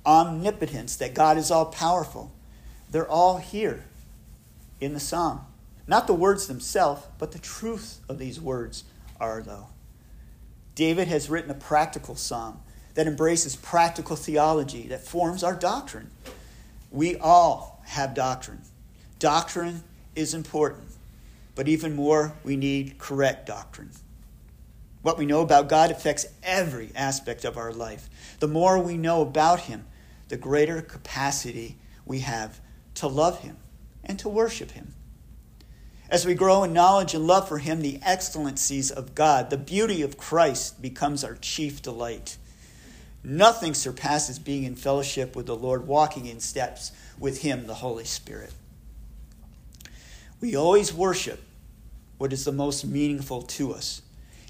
omnipotence, 0.06 0.96
that 0.98 1.14
God 1.14 1.38
is 1.38 1.50
all 1.50 1.66
powerful. 1.66 2.32
They're 2.92 3.10
all 3.10 3.38
here 3.38 3.86
in 4.80 4.94
the 4.94 5.00
psalm. 5.00 5.42
Not 5.88 6.08
the 6.08 6.14
words 6.14 6.48
themselves, 6.48 7.04
but 7.18 7.32
the 7.32 7.40
truth 7.40 8.00
of 8.08 8.20
these 8.20 8.40
words 8.40 8.84
are, 9.20 9.42
though. 9.42 9.68
David 10.76 11.08
has 11.08 11.30
written 11.30 11.52
a 11.52 11.56
practical 11.56 12.16
psalm 12.16 12.62
that 12.96 13.08
embraces 13.08 13.56
practical 13.56 14.16
theology 14.16 14.88
that 14.88 15.06
forms 15.06 15.44
our 15.44 15.56
doctrine. 15.56 16.12
We 16.92 17.16
all 17.18 17.82
have 17.86 18.14
doctrine. 18.14 18.62
Doctrine 19.20 19.84
is 20.20 20.34
important, 20.34 20.88
but 21.56 21.68
even 21.68 21.96
more, 21.96 22.34
we 22.44 22.56
need 22.56 22.98
correct 22.98 23.48
doctrine. 23.48 23.92
What 25.02 25.18
we 25.18 25.26
know 25.26 25.42
about 25.42 25.70
God 25.70 25.92
affects 25.92 26.26
every 26.44 26.92
aspect 26.96 27.46
of 27.46 27.58
our 27.58 27.72
life. 27.72 28.10
The 28.40 28.48
more 28.48 28.78
we 28.80 28.98
know 28.98 29.22
about 29.22 29.62
Him, 29.62 29.86
the 30.28 30.38
greater 30.38 30.82
capacity 30.82 31.78
we 32.06 32.20
have 32.20 32.60
to 32.96 33.08
love 33.08 33.40
Him 33.40 33.58
and 34.04 34.20
to 34.20 34.30
worship 34.30 34.72
Him. 34.72 34.94
As 36.10 36.26
we 36.26 36.34
grow 36.34 36.64
in 36.64 36.74
knowledge 36.74 37.14
and 37.14 37.26
love 37.26 37.48
for 37.48 37.60
Him, 37.60 37.82
the 37.82 38.00
excellencies 38.04 38.92
of 38.92 39.16
God, 39.16 39.50
the 39.50 39.58
beauty 39.58 40.02
of 40.02 40.18
Christ 40.18 40.82
becomes 40.82 41.24
our 41.24 41.36
chief 41.36 41.82
delight. 41.82 42.38
Nothing 43.24 43.74
surpasses 43.74 44.40
being 44.40 44.64
in 44.64 44.76
fellowship 44.76 45.36
with 45.36 45.46
the 45.46 45.56
Lord, 45.56 45.88
walking 45.88 46.26
in 46.26 46.40
steps 46.40 46.92
with 47.20 47.42
Him, 47.42 47.68
the 47.68 47.76
Holy 47.76 48.06
Spirit. 48.06 48.54
We 50.42 50.56
always 50.56 50.94
worship 50.94 51.42
what 52.18 52.34
is 52.34 52.46
the 52.46 52.52
most 52.52 52.86
meaningful 52.86 53.42
to 53.42 53.74
us. 53.74 54.02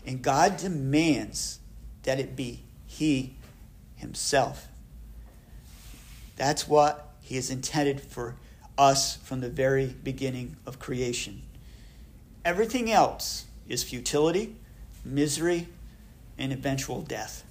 And 0.06 0.22
God 0.22 0.58
demands 0.58 1.60
that 2.04 2.20
it 2.20 2.36
be 2.36 2.64
He 2.88 3.36
Himself. 3.96 4.68
That's 6.36 6.68
what 6.68 7.14
He 7.22 7.36
has 7.36 7.50
intended 7.50 8.02
for 8.02 8.36
us 8.78 9.18
from 9.18 9.42
the 9.42 9.50
very 9.50 9.88
beginning 9.88 10.56
of 10.66 10.80
creation. 10.80 11.42
Everything 12.46 12.92
else 12.92 13.46
is 13.68 13.84
futility, 13.84 14.56
misery, 15.04 15.68
and 16.38 16.54
eventual 16.54 17.02
death. 17.02 17.44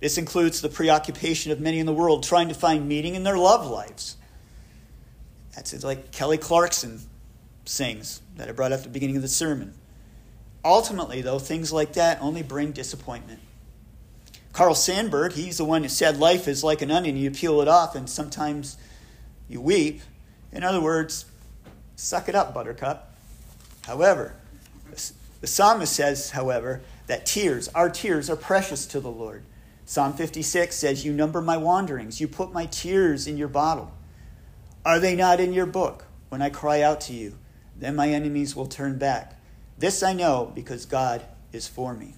This 0.00 0.18
includes 0.18 0.60
the 0.60 0.68
preoccupation 0.68 1.52
of 1.52 1.60
many 1.60 1.78
in 1.78 1.86
the 1.86 1.92
world 1.92 2.24
trying 2.24 2.48
to 2.48 2.54
find 2.54 2.88
meaning 2.88 3.14
in 3.14 3.22
their 3.22 3.38
love 3.38 3.66
lives. 3.66 4.16
That's 5.54 5.84
like 5.84 6.10
Kelly 6.10 6.38
Clarkson 6.38 7.00
sings 7.64 8.22
that 8.36 8.48
I 8.48 8.52
brought 8.52 8.72
up 8.72 8.78
at 8.78 8.84
the 8.84 8.90
beginning 8.90 9.16
of 9.16 9.22
the 9.22 9.28
sermon. 9.28 9.74
Ultimately, 10.64 11.22
though, 11.22 11.38
things 11.38 11.72
like 11.72 11.94
that 11.94 12.20
only 12.20 12.42
bring 12.42 12.72
disappointment. 12.72 13.40
Carl 14.52 14.74
Sandburg, 14.74 15.32
he's 15.32 15.58
the 15.58 15.64
one 15.64 15.82
who 15.82 15.88
said 15.88 16.18
life 16.18 16.46
is 16.46 16.62
like 16.62 16.82
an 16.82 16.90
onion. 16.90 17.16
You 17.16 17.30
peel 17.30 17.60
it 17.62 17.68
off 17.68 17.94
and 17.94 18.08
sometimes 18.08 18.76
you 19.48 19.60
weep. 19.60 20.02
In 20.52 20.62
other 20.62 20.80
words, 20.80 21.24
suck 21.96 22.28
it 22.28 22.34
up, 22.34 22.52
buttercup. 22.52 23.14
However, 23.86 24.34
the 25.40 25.46
psalmist 25.46 25.92
says, 25.92 26.30
however, 26.30 26.82
that 27.06 27.26
tears, 27.26 27.68
our 27.68 27.88
tears, 27.88 28.28
are 28.28 28.36
precious 28.36 28.86
to 28.86 29.00
the 29.00 29.10
Lord. 29.10 29.42
Psalm 29.86 30.12
56 30.12 30.74
says, 30.76 31.04
You 31.04 31.12
number 31.12 31.40
my 31.40 31.56
wanderings, 31.56 32.20
you 32.20 32.28
put 32.28 32.52
my 32.52 32.66
tears 32.66 33.26
in 33.26 33.36
your 33.36 33.48
bottle. 33.48 33.92
Are 34.84 35.00
they 35.00 35.16
not 35.16 35.40
in 35.40 35.52
your 35.52 35.66
book 35.66 36.04
when 36.28 36.42
I 36.42 36.50
cry 36.50 36.82
out 36.82 37.00
to 37.02 37.12
you? 37.12 37.36
Then 37.82 37.96
my 37.96 38.10
enemies 38.10 38.54
will 38.54 38.68
turn 38.68 38.96
back. 38.96 39.34
This 39.76 40.04
I 40.04 40.12
know 40.12 40.52
because 40.54 40.86
God 40.86 41.20
is 41.52 41.66
for 41.66 41.94
me. 41.94 42.14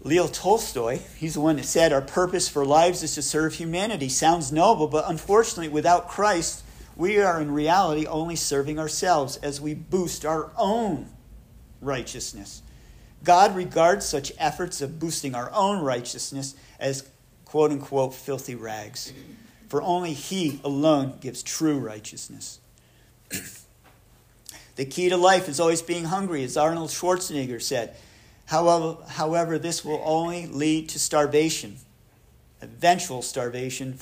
Leo 0.00 0.26
Tolstoy, 0.26 1.00
he's 1.18 1.34
the 1.34 1.42
one 1.42 1.56
that 1.56 1.66
said, 1.66 1.92
Our 1.92 2.00
purpose 2.00 2.48
for 2.48 2.64
lives 2.64 3.02
is 3.02 3.14
to 3.16 3.20
serve 3.22 3.52
humanity. 3.52 4.08
Sounds 4.08 4.50
noble, 4.50 4.88
but 4.88 5.04
unfortunately, 5.06 5.68
without 5.68 6.08
Christ, 6.08 6.64
we 6.96 7.20
are 7.20 7.42
in 7.42 7.50
reality 7.50 8.06
only 8.06 8.36
serving 8.36 8.78
ourselves 8.78 9.36
as 9.36 9.60
we 9.60 9.74
boost 9.74 10.24
our 10.24 10.50
own 10.56 11.10
righteousness. 11.82 12.62
God 13.22 13.54
regards 13.54 14.06
such 14.06 14.32
efforts 14.38 14.80
of 14.80 14.98
boosting 14.98 15.34
our 15.34 15.52
own 15.52 15.84
righteousness 15.84 16.54
as 16.80 17.06
quote 17.44 17.70
unquote 17.70 18.14
filthy 18.14 18.54
rags, 18.54 19.12
for 19.68 19.82
only 19.82 20.14
He 20.14 20.58
alone 20.64 21.18
gives 21.20 21.42
true 21.42 21.78
righteousness. 21.78 22.60
the 24.76 24.84
key 24.84 25.08
to 25.08 25.16
life 25.16 25.48
is 25.48 25.60
always 25.60 25.82
being 25.82 26.04
hungry, 26.04 26.44
as 26.44 26.56
Arnold 26.56 26.90
Schwarzenegger 26.90 27.60
said. 27.60 27.96
However, 28.46 28.98
however, 29.08 29.58
this 29.58 29.84
will 29.84 30.02
only 30.04 30.46
lead 30.46 30.88
to 30.90 30.98
starvation, 30.98 31.76
eventual 32.60 33.22
starvation, 33.22 33.98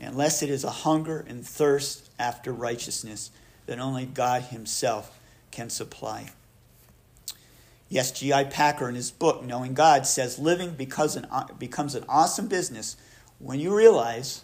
unless 0.00 0.42
it 0.42 0.50
is 0.50 0.64
a 0.64 0.70
hunger 0.70 1.24
and 1.28 1.46
thirst 1.46 2.10
after 2.18 2.52
righteousness 2.52 3.30
that 3.66 3.78
only 3.78 4.06
God 4.06 4.42
Himself 4.42 5.18
can 5.50 5.70
supply. 5.70 6.30
Yes, 7.88 8.10
J.I. 8.10 8.44
Packer 8.44 8.88
in 8.88 8.96
his 8.96 9.10
book, 9.10 9.44
Knowing 9.44 9.74
God, 9.74 10.06
says 10.06 10.38
living 10.38 10.72
becomes 10.72 11.14
an, 11.14 11.26
becomes 11.58 11.94
an 11.94 12.04
awesome 12.08 12.48
business 12.48 12.96
when 13.38 13.60
you 13.60 13.74
realize 13.74 14.42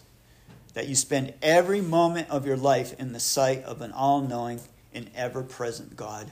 that 0.75 0.89
you 0.89 0.95
spend 0.95 1.35
every 1.43 1.81
moment 1.81 2.31
of 2.31 2.47
your 2.47 2.57
life 2.57 2.99
in 2.99 3.13
the 3.13 3.21
sight 3.21 3.63
of 3.65 3.81
an 3.83 3.93
all 3.93 4.21
knowing 4.21 4.61
and 4.95 5.11
ever 5.15 5.43
present 5.43 5.97
God. 5.97 6.31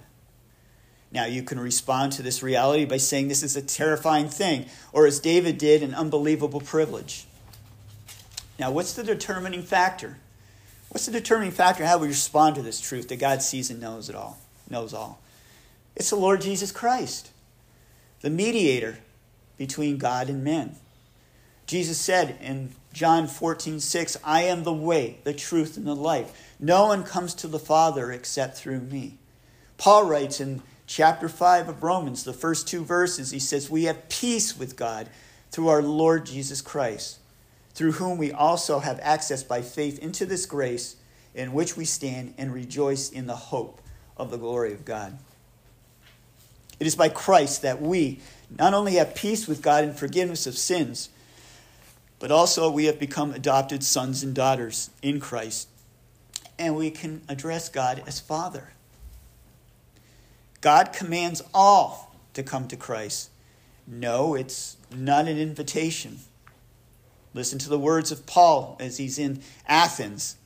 Now, 1.13 1.27
you 1.27 1.43
can 1.43 1.59
respond 1.59 2.13
to 2.13 2.23
this 2.23 2.43
reality 2.43 2.85
by 2.85 2.99
saying 2.99 3.29
this 3.29 3.43
is 3.43 3.57
a 3.57 3.63
terrifying 3.63 4.29
thing, 4.29 4.67
or 4.93 5.07
as 5.07 5.19
David 5.19 5.59
did, 5.59 5.83
an 5.83 5.95
unbelievable 5.95 6.61
privilege. 6.61 7.27
Now, 8.59 8.71
what's 8.71 8.93
the 8.93 9.03
determining 9.03 9.63
factor? 9.63 10.19
What's 10.91 11.07
the 11.07 11.13
determining 11.13 11.53
factor 11.53 11.85
how 11.85 11.99
we 11.99 12.09
respond 12.09 12.57
to 12.57 12.63
this 12.63 12.81
truth 12.81 13.09
that 13.09 13.19
God 13.19 13.43
sees 13.43 13.71
and 13.71 13.81
knows 13.81 14.09
it 14.09 14.15
all, 14.15 14.39
knows 14.69 14.95
all? 14.95 15.21
It's 15.97 16.11
the 16.11 16.17
Lord 16.17 16.41
Jesus 16.41 16.71
Christ, 16.71 17.31
the 18.21 18.31
mediator 18.31 18.99
between 19.59 19.99
God 19.99 20.29
and 20.29 20.45
men. 20.45 20.77
Jesus 21.67 21.99
said 21.99 22.37
in 22.41 22.71
John 22.93 23.27
14, 23.29 23.81
6, 23.81 24.17
I 24.25 24.43
am 24.43 24.65
the 24.65 24.73
way, 24.73 25.19
the 25.25 25.33
truth, 25.33 25.77
and 25.77 25.87
the 25.87 25.95
life. 25.95 26.55
No 26.59 26.87
one 26.87 27.05
comes 27.05 27.35
to 27.35 27.49
the 27.49 27.59
Father 27.59 28.11
except 28.11 28.57
through 28.57 28.81
me. 28.81 29.19
Paul 29.79 30.05
writes 30.05 30.41
in 30.41 30.63
chapter 30.87 31.29
5 31.29 31.69
of 31.69 31.83
Romans, 31.83 32.25
the 32.25 32.33
first 32.33 32.67
two 32.67 32.85
verses, 32.85 33.31
he 33.31 33.39
says, 33.39 33.71
We 33.71 33.85
have 33.85 34.09
peace 34.09 34.59
with 34.59 34.77
God 34.77 35.09
through 35.51 35.69
our 35.69 35.83
Lord 35.83 36.27
Jesus 36.27 36.61
Christ, 36.61 37.19
through 37.75 37.93
whom 37.93 38.19
we 38.19 38.33
also 38.33 38.81
have 38.81 38.99
access 39.03 39.43
by 39.43 39.63
faith 39.63 39.99
into 40.01 40.27
this 40.27 40.47
grace 40.47 40.97
in 41.35 41.53
which 41.53 41.77
we 41.77 41.85
stand 41.85 42.35
and 42.37 42.53
rejoice 42.53 43.09
in 43.09 43.27
the 43.27 43.37
hope 43.37 43.81
of 44.17 44.31
the 44.31 44.37
glory 44.37 44.73
of 44.73 44.85
God. 44.85 45.17
It 46.81 46.87
is 46.87 46.97
by 46.97 47.09
Christ 47.09 47.63
that 47.63 47.81
we 47.81 48.21
not 48.59 48.75
only 48.75 48.95
have 48.95 49.15
peace 49.15 49.47
with 49.47 49.63
God 49.63 49.85
and 49.85 49.97
forgiveness 49.97 50.47
of 50.47 50.57
sins, 50.57 51.11
but 52.21 52.31
also 52.31 52.71
we 52.71 52.85
have 52.85 53.01
become 53.01 53.33
adopted 53.33 53.83
sons 53.83 54.23
and 54.23 54.35
daughters 54.35 54.91
in 55.03 55.19
Christ, 55.19 55.69
and 56.59 56.77
we 56.77 56.93
can 56.93 57.23
address 57.29 57.69
God 57.69 58.05
as 58.07 58.21
Father. 58.21 58.75
God 60.61 60.93
commands 60.93 61.43
all 61.53 62.15
to 62.35 62.43
come 62.43 62.69
to 62.69 62.77
Christ. 62.77 63.31
No, 63.87 64.35
it's 64.35 64.77
not 64.95 65.27
an 65.27 65.39
invitation. 65.39 66.19
Listen 67.33 67.59
to 67.59 67.69
the 67.69 67.79
words 67.79 68.13
of 68.13 68.27
Paul 68.27 68.77
as 68.79 68.99
he's 68.99 69.19
in 69.19 69.41
Athens. 69.67 70.37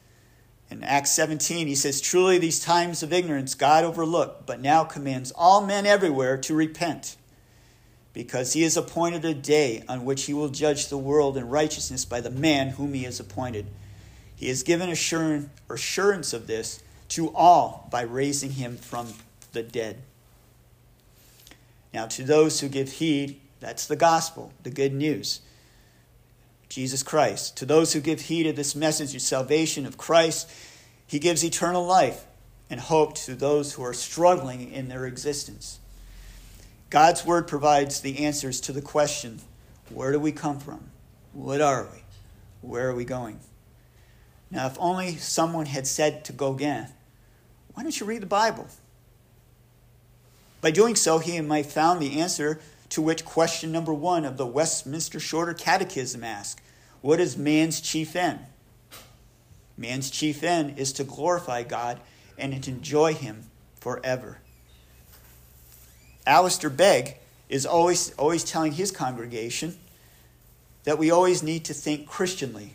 In 0.70 0.85
Acts 0.85 1.11
17, 1.12 1.66
he 1.66 1.75
says, 1.75 2.01
Truly, 2.01 2.39
these 2.39 2.61
times 2.61 3.03
of 3.03 3.12
ignorance 3.12 3.55
God 3.55 3.85
overlooked, 3.85 4.47
but 4.47 4.61
now 4.61 4.85
commands 4.85 5.33
all 5.35 5.64
men 5.66 5.87
everywhere 5.87 6.37
to 6.39 6.55
repent, 6.55 7.16
because 8.15 8.53
he 8.53 8.62
has 8.62 8.77
appointed 8.77 9.25
a 9.25 9.35
day 9.35 9.83
on 9.89 10.05
which 10.05 10.25
he 10.25 10.33
will 10.33 10.49
judge 10.49 10.89
the 10.89 10.97
world 10.97 11.37
in 11.37 11.49
righteousness 11.49 12.05
by 12.05 12.21
the 12.21 12.31
man 12.31 12.71
whom 12.71 12.95
he 12.95 13.03
has 13.03 13.21
appointed. 13.21 13.67
He 14.37 14.49
has 14.49 14.62
given 14.62 14.89
assurance 14.89 16.33
of 16.33 16.47
this 16.47 16.83
to 17.09 17.35
all 17.35 17.89
by 17.91 18.03
raising 18.03 18.53
him 18.53 18.77
from 18.77 19.12
the 19.53 19.62
dead. 19.62 19.99
Now, 21.93 22.07
to 22.07 22.23
those 22.23 22.61
who 22.61 22.69
give 22.69 22.93
heed, 22.93 23.41
that's 23.61 23.87
the 23.87 23.97
gospel, 23.97 24.53
the 24.62 24.71
good 24.71 24.95
news. 24.95 25.41
Jesus 26.69 27.03
Christ. 27.03 27.57
To 27.59 27.67
those 27.67 27.93
who 27.93 28.01
give 28.01 28.23
heed 28.23 28.45
to 28.45 28.53
this 28.53 28.75
message 28.75 29.15
of 29.15 29.23
salvation 29.23 29.87
of 29.87 29.97
Christ, 29.97 30.51
he 31.07 31.19
gives 31.19 31.45
eternal 31.45 31.85
life 31.85 32.27
and 32.71 32.81
hope 32.81 33.15
to 33.15 33.35
those 33.35 33.75
who 33.75 33.85
are 33.85 33.93
struggling 33.93 34.73
in 34.73 34.89
their 34.89 35.07
existence. 35.07 35.79
God's 36.95 37.26
word 37.26 37.49
provides 37.49 38.03
the 38.03 38.24
answers 38.24 38.61
to 38.61 38.72
the 38.72 38.80
question 38.80 39.40
where 39.90 40.12
do 40.12 40.20
we 40.20 40.30
come 40.30 40.61
from? 40.61 40.90
What 41.32 41.61
are 41.61 41.88
we? 41.92 42.05
Where 42.61 42.88
are 42.88 42.95
we 42.95 43.05
going? 43.05 43.40
Now, 44.49 44.68
if 44.68 44.76
only 44.78 45.16
someone 45.16 45.66
had 45.66 45.88
said 45.88 46.24
to 46.26 46.32
Gauguin, 46.32 46.86
why 47.72 47.82
don't 47.82 47.99
you 47.99 48.07
read 48.07 48.22
the 48.22 48.26
Bible? 48.26 48.68
By 50.61 50.70
doing 50.70 50.95
so, 50.95 51.18
he 51.18 51.40
might 51.40 51.66
found 51.66 52.01
the 52.01 52.20
answer 52.20 52.61
to 52.90 53.03
which 53.03 53.24
question 53.24 53.72
number 53.72 53.92
one 53.92 54.24
of 54.24 54.36
the 54.36 54.47
Westminster 54.47 55.18
Shorter 55.18 55.53
Catechism 55.53 56.22
asks 56.22 56.62
What 57.01 57.18
is 57.18 57.36
man's 57.36 57.80
chief 57.80 58.14
end? 58.14 58.38
Man's 59.76 60.11
chief 60.11 60.45
end 60.45 60.78
is 60.78 60.92
to 60.92 61.03
glorify 61.03 61.64
God 61.64 61.99
and 62.38 62.62
to 62.62 62.70
enjoy 62.70 63.14
Him 63.14 63.51
forever. 63.80 64.38
Alistair 66.27 66.70
Begg 66.70 67.16
is 67.49 67.66
always, 67.66 68.12
always 68.14 68.45
telling 68.45 68.72
his 68.72 68.91
congregation 68.91 69.77
that 70.85 70.99
we 70.99 71.11
always 71.11 71.43
need 71.43 71.64
to 71.66 71.75
think 71.75 72.07
Christianly 72.07 72.75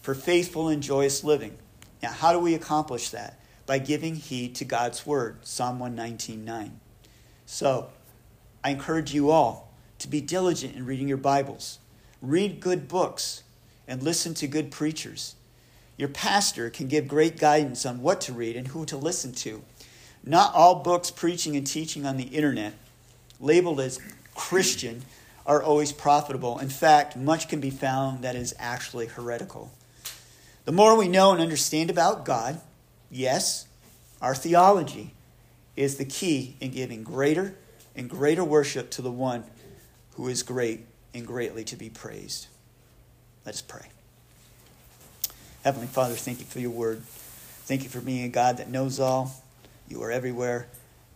for 0.00 0.14
faithful 0.14 0.68
and 0.68 0.82
joyous 0.82 1.22
living. 1.22 1.56
Now, 2.02 2.12
how 2.12 2.32
do 2.32 2.38
we 2.38 2.54
accomplish 2.54 3.10
that? 3.10 3.38
By 3.66 3.78
giving 3.78 4.14
heed 4.14 4.54
to 4.56 4.64
God's 4.64 5.04
word, 5.04 5.38
Psalm 5.42 5.78
119.9. 5.78 6.70
So, 7.44 7.90
I 8.64 8.70
encourage 8.70 9.12
you 9.12 9.30
all 9.30 9.72
to 9.98 10.08
be 10.08 10.20
diligent 10.20 10.74
in 10.74 10.86
reading 10.86 11.08
your 11.08 11.16
Bibles. 11.18 11.78
Read 12.22 12.60
good 12.60 12.88
books 12.88 13.42
and 13.86 14.02
listen 14.02 14.34
to 14.34 14.46
good 14.46 14.70
preachers. 14.70 15.34
Your 15.96 16.08
pastor 16.08 16.70
can 16.70 16.88
give 16.88 17.08
great 17.08 17.38
guidance 17.38 17.84
on 17.84 18.00
what 18.00 18.20
to 18.22 18.32
read 18.32 18.56
and 18.56 18.68
who 18.68 18.84
to 18.86 18.96
listen 18.96 19.32
to. 19.32 19.62
Not 20.28 20.54
all 20.54 20.74
books 20.74 21.10
preaching 21.10 21.56
and 21.56 21.66
teaching 21.66 22.04
on 22.04 22.18
the 22.18 22.24
internet, 22.24 22.74
labeled 23.40 23.80
as 23.80 23.98
Christian, 24.34 25.02
are 25.46 25.62
always 25.62 25.90
profitable. 25.90 26.58
In 26.58 26.68
fact, 26.68 27.16
much 27.16 27.48
can 27.48 27.60
be 27.60 27.70
found 27.70 28.22
that 28.22 28.36
is 28.36 28.54
actually 28.58 29.06
heretical. 29.06 29.72
The 30.66 30.72
more 30.72 30.94
we 30.98 31.08
know 31.08 31.32
and 31.32 31.40
understand 31.40 31.88
about 31.88 32.26
God, 32.26 32.60
yes, 33.10 33.66
our 34.20 34.34
theology 34.34 35.14
is 35.76 35.96
the 35.96 36.04
key 36.04 36.56
in 36.60 36.72
giving 36.72 37.02
greater 37.02 37.54
and 37.96 38.10
greater 38.10 38.44
worship 38.44 38.90
to 38.90 39.00
the 39.00 39.10
one 39.10 39.44
who 40.16 40.28
is 40.28 40.42
great 40.42 40.84
and 41.14 41.26
greatly 41.26 41.64
to 41.64 41.74
be 41.74 41.88
praised. 41.88 42.48
Let 43.46 43.54
us 43.54 43.62
pray. 43.62 43.86
Heavenly 45.64 45.86
Father, 45.86 46.16
thank 46.16 46.38
you 46.40 46.44
for 46.44 46.60
your 46.60 46.70
word. 46.70 47.02
Thank 47.64 47.82
you 47.82 47.88
for 47.88 48.02
being 48.02 48.24
a 48.24 48.28
God 48.28 48.58
that 48.58 48.68
knows 48.68 49.00
all. 49.00 49.42
You 49.88 50.02
are 50.02 50.10
everywhere 50.10 50.68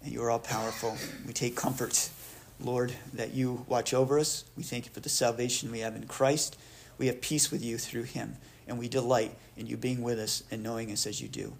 and 0.02 0.12
you 0.12 0.22
are 0.22 0.30
all 0.30 0.38
powerful. 0.38 0.96
We 1.26 1.32
take 1.32 1.54
comfort, 1.54 2.10
Lord, 2.58 2.92
that 3.14 3.34
you 3.34 3.64
watch 3.68 3.92
over 3.94 4.18
us. 4.18 4.44
We 4.56 4.62
thank 4.62 4.86
you 4.86 4.92
for 4.92 5.00
the 5.00 5.08
salvation 5.08 5.70
we 5.70 5.80
have 5.80 5.94
in 5.94 6.06
Christ. 6.06 6.56
We 6.98 7.06
have 7.06 7.20
peace 7.20 7.50
with 7.50 7.64
you 7.64 7.78
through 7.78 8.04
him, 8.04 8.36
and 8.66 8.78
we 8.78 8.88
delight 8.88 9.34
in 9.56 9.66
you 9.66 9.76
being 9.76 10.02
with 10.02 10.18
us 10.18 10.42
and 10.50 10.62
knowing 10.62 10.90
us 10.90 11.06
as 11.06 11.20
you 11.20 11.28
do. 11.28 11.52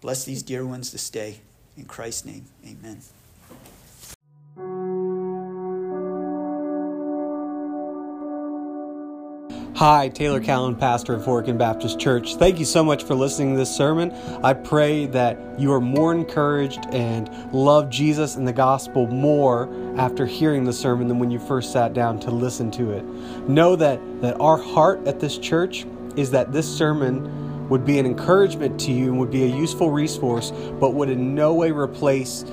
Bless 0.00 0.24
these 0.24 0.42
dear 0.42 0.66
ones 0.66 0.92
this 0.92 1.08
day. 1.08 1.40
In 1.76 1.84
Christ's 1.84 2.24
name, 2.24 2.46
amen. 2.64 3.00
Hi, 9.76 10.08
Taylor 10.08 10.40
Callan, 10.40 10.76
pastor 10.76 11.14
of 11.14 11.22
Horicon 11.22 11.58
Baptist 11.58 11.98
Church. 11.98 12.36
Thank 12.36 12.60
you 12.60 12.64
so 12.64 12.84
much 12.84 13.02
for 13.02 13.16
listening 13.16 13.54
to 13.54 13.58
this 13.58 13.74
sermon. 13.74 14.12
I 14.44 14.52
pray 14.52 15.06
that 15.06 15.36
you 15.58 15.72
are 15.72 15.80
more 15.80 16.12
encouraged 16.12 16.86
and 16.92 17.28
love 17.52 17.90
Jesus 17.90 18.36
and 18.36 18.46
the 18.46 18.52
gospel 18.52 19.08
more 19.08 19.68
after 19.96 20.26
hearing 20.26 20.62
the 20.62 20.72
sermon 20.72 21.08
than 21.08 21.18
when 21.18 21.32
you 21.32 21.40
first 21.40 21.72
sat 21.72 21.92
down 21.92 22.20
to 22.20 22.30
listen 22.30 22.70
to 22.70 22.92
it. 22.92 23.04
Know 23.48 23.74
that, 23.74 24.00
that 24.20 24.40
our 24.40 24.58
heart 24.58 25.08
at 25.08 25.18
this 25.18 25.38
church 25.38 25.86
is 26.14 26.30
that 26.30 26.52
this 26.52 26.72
sermon 26.72 27.68
would 27.68 27.84
be 27.84 27.98
an 27.98 28.06
encouragement 28.06 28.78
to 28.82 28.92
you 28.92 29.06
and 29.06 29.18
would 29.18 29.32
be 29.32 29.42
a 29.42 29.56
useful 29.56 29.90
resource, 29.90 30.52
but 30.78 30.94
would 30.94 31.10
in 31.10 31.34
no 31.34 31.52
way 31.52 31.72
replace 31.72 32.44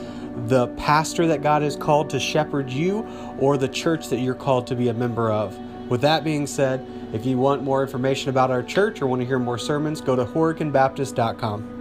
the 0.48 0.70
pastor 0.70 1.28
that 1.28 1.44
God 1.44 1.62
has 1.62 1.76
called 1.76 2.10
to 2.10 2.20
shepherd 2.20 2.72
you 2.72 3.06
or 3.38 3.58
the 3.58 3.70
church 3.70 4.10
that 4.10 4.22
you're 4.22 4.34
called 4.34 4.66
to 4.66 4.76
be 4.76 4.88
a 4.88 4.94
member 4.96 5.32
of. 5.32 5.56
With 5.88 6.02
that 6.02 6.24
being 6.24 6.48
said, 6.48 6.88
if 7.14 7.26
you 7.26 7.38
want 7.38 7.64
more 7.64 7.82
information 7.82 8.30
about 8.30 8.52
our 8.52 8.64
church 8.64 9.02
or 9.02 9.08
want 9.08 9.22
to 9.22 9.26
hear 9.26 9.40
more 9.40 9.58
sermons, 9.58 10.02
go 10.02 10.16
to 10.16 10.26
HoriconBaptist.com. 10.26 11.81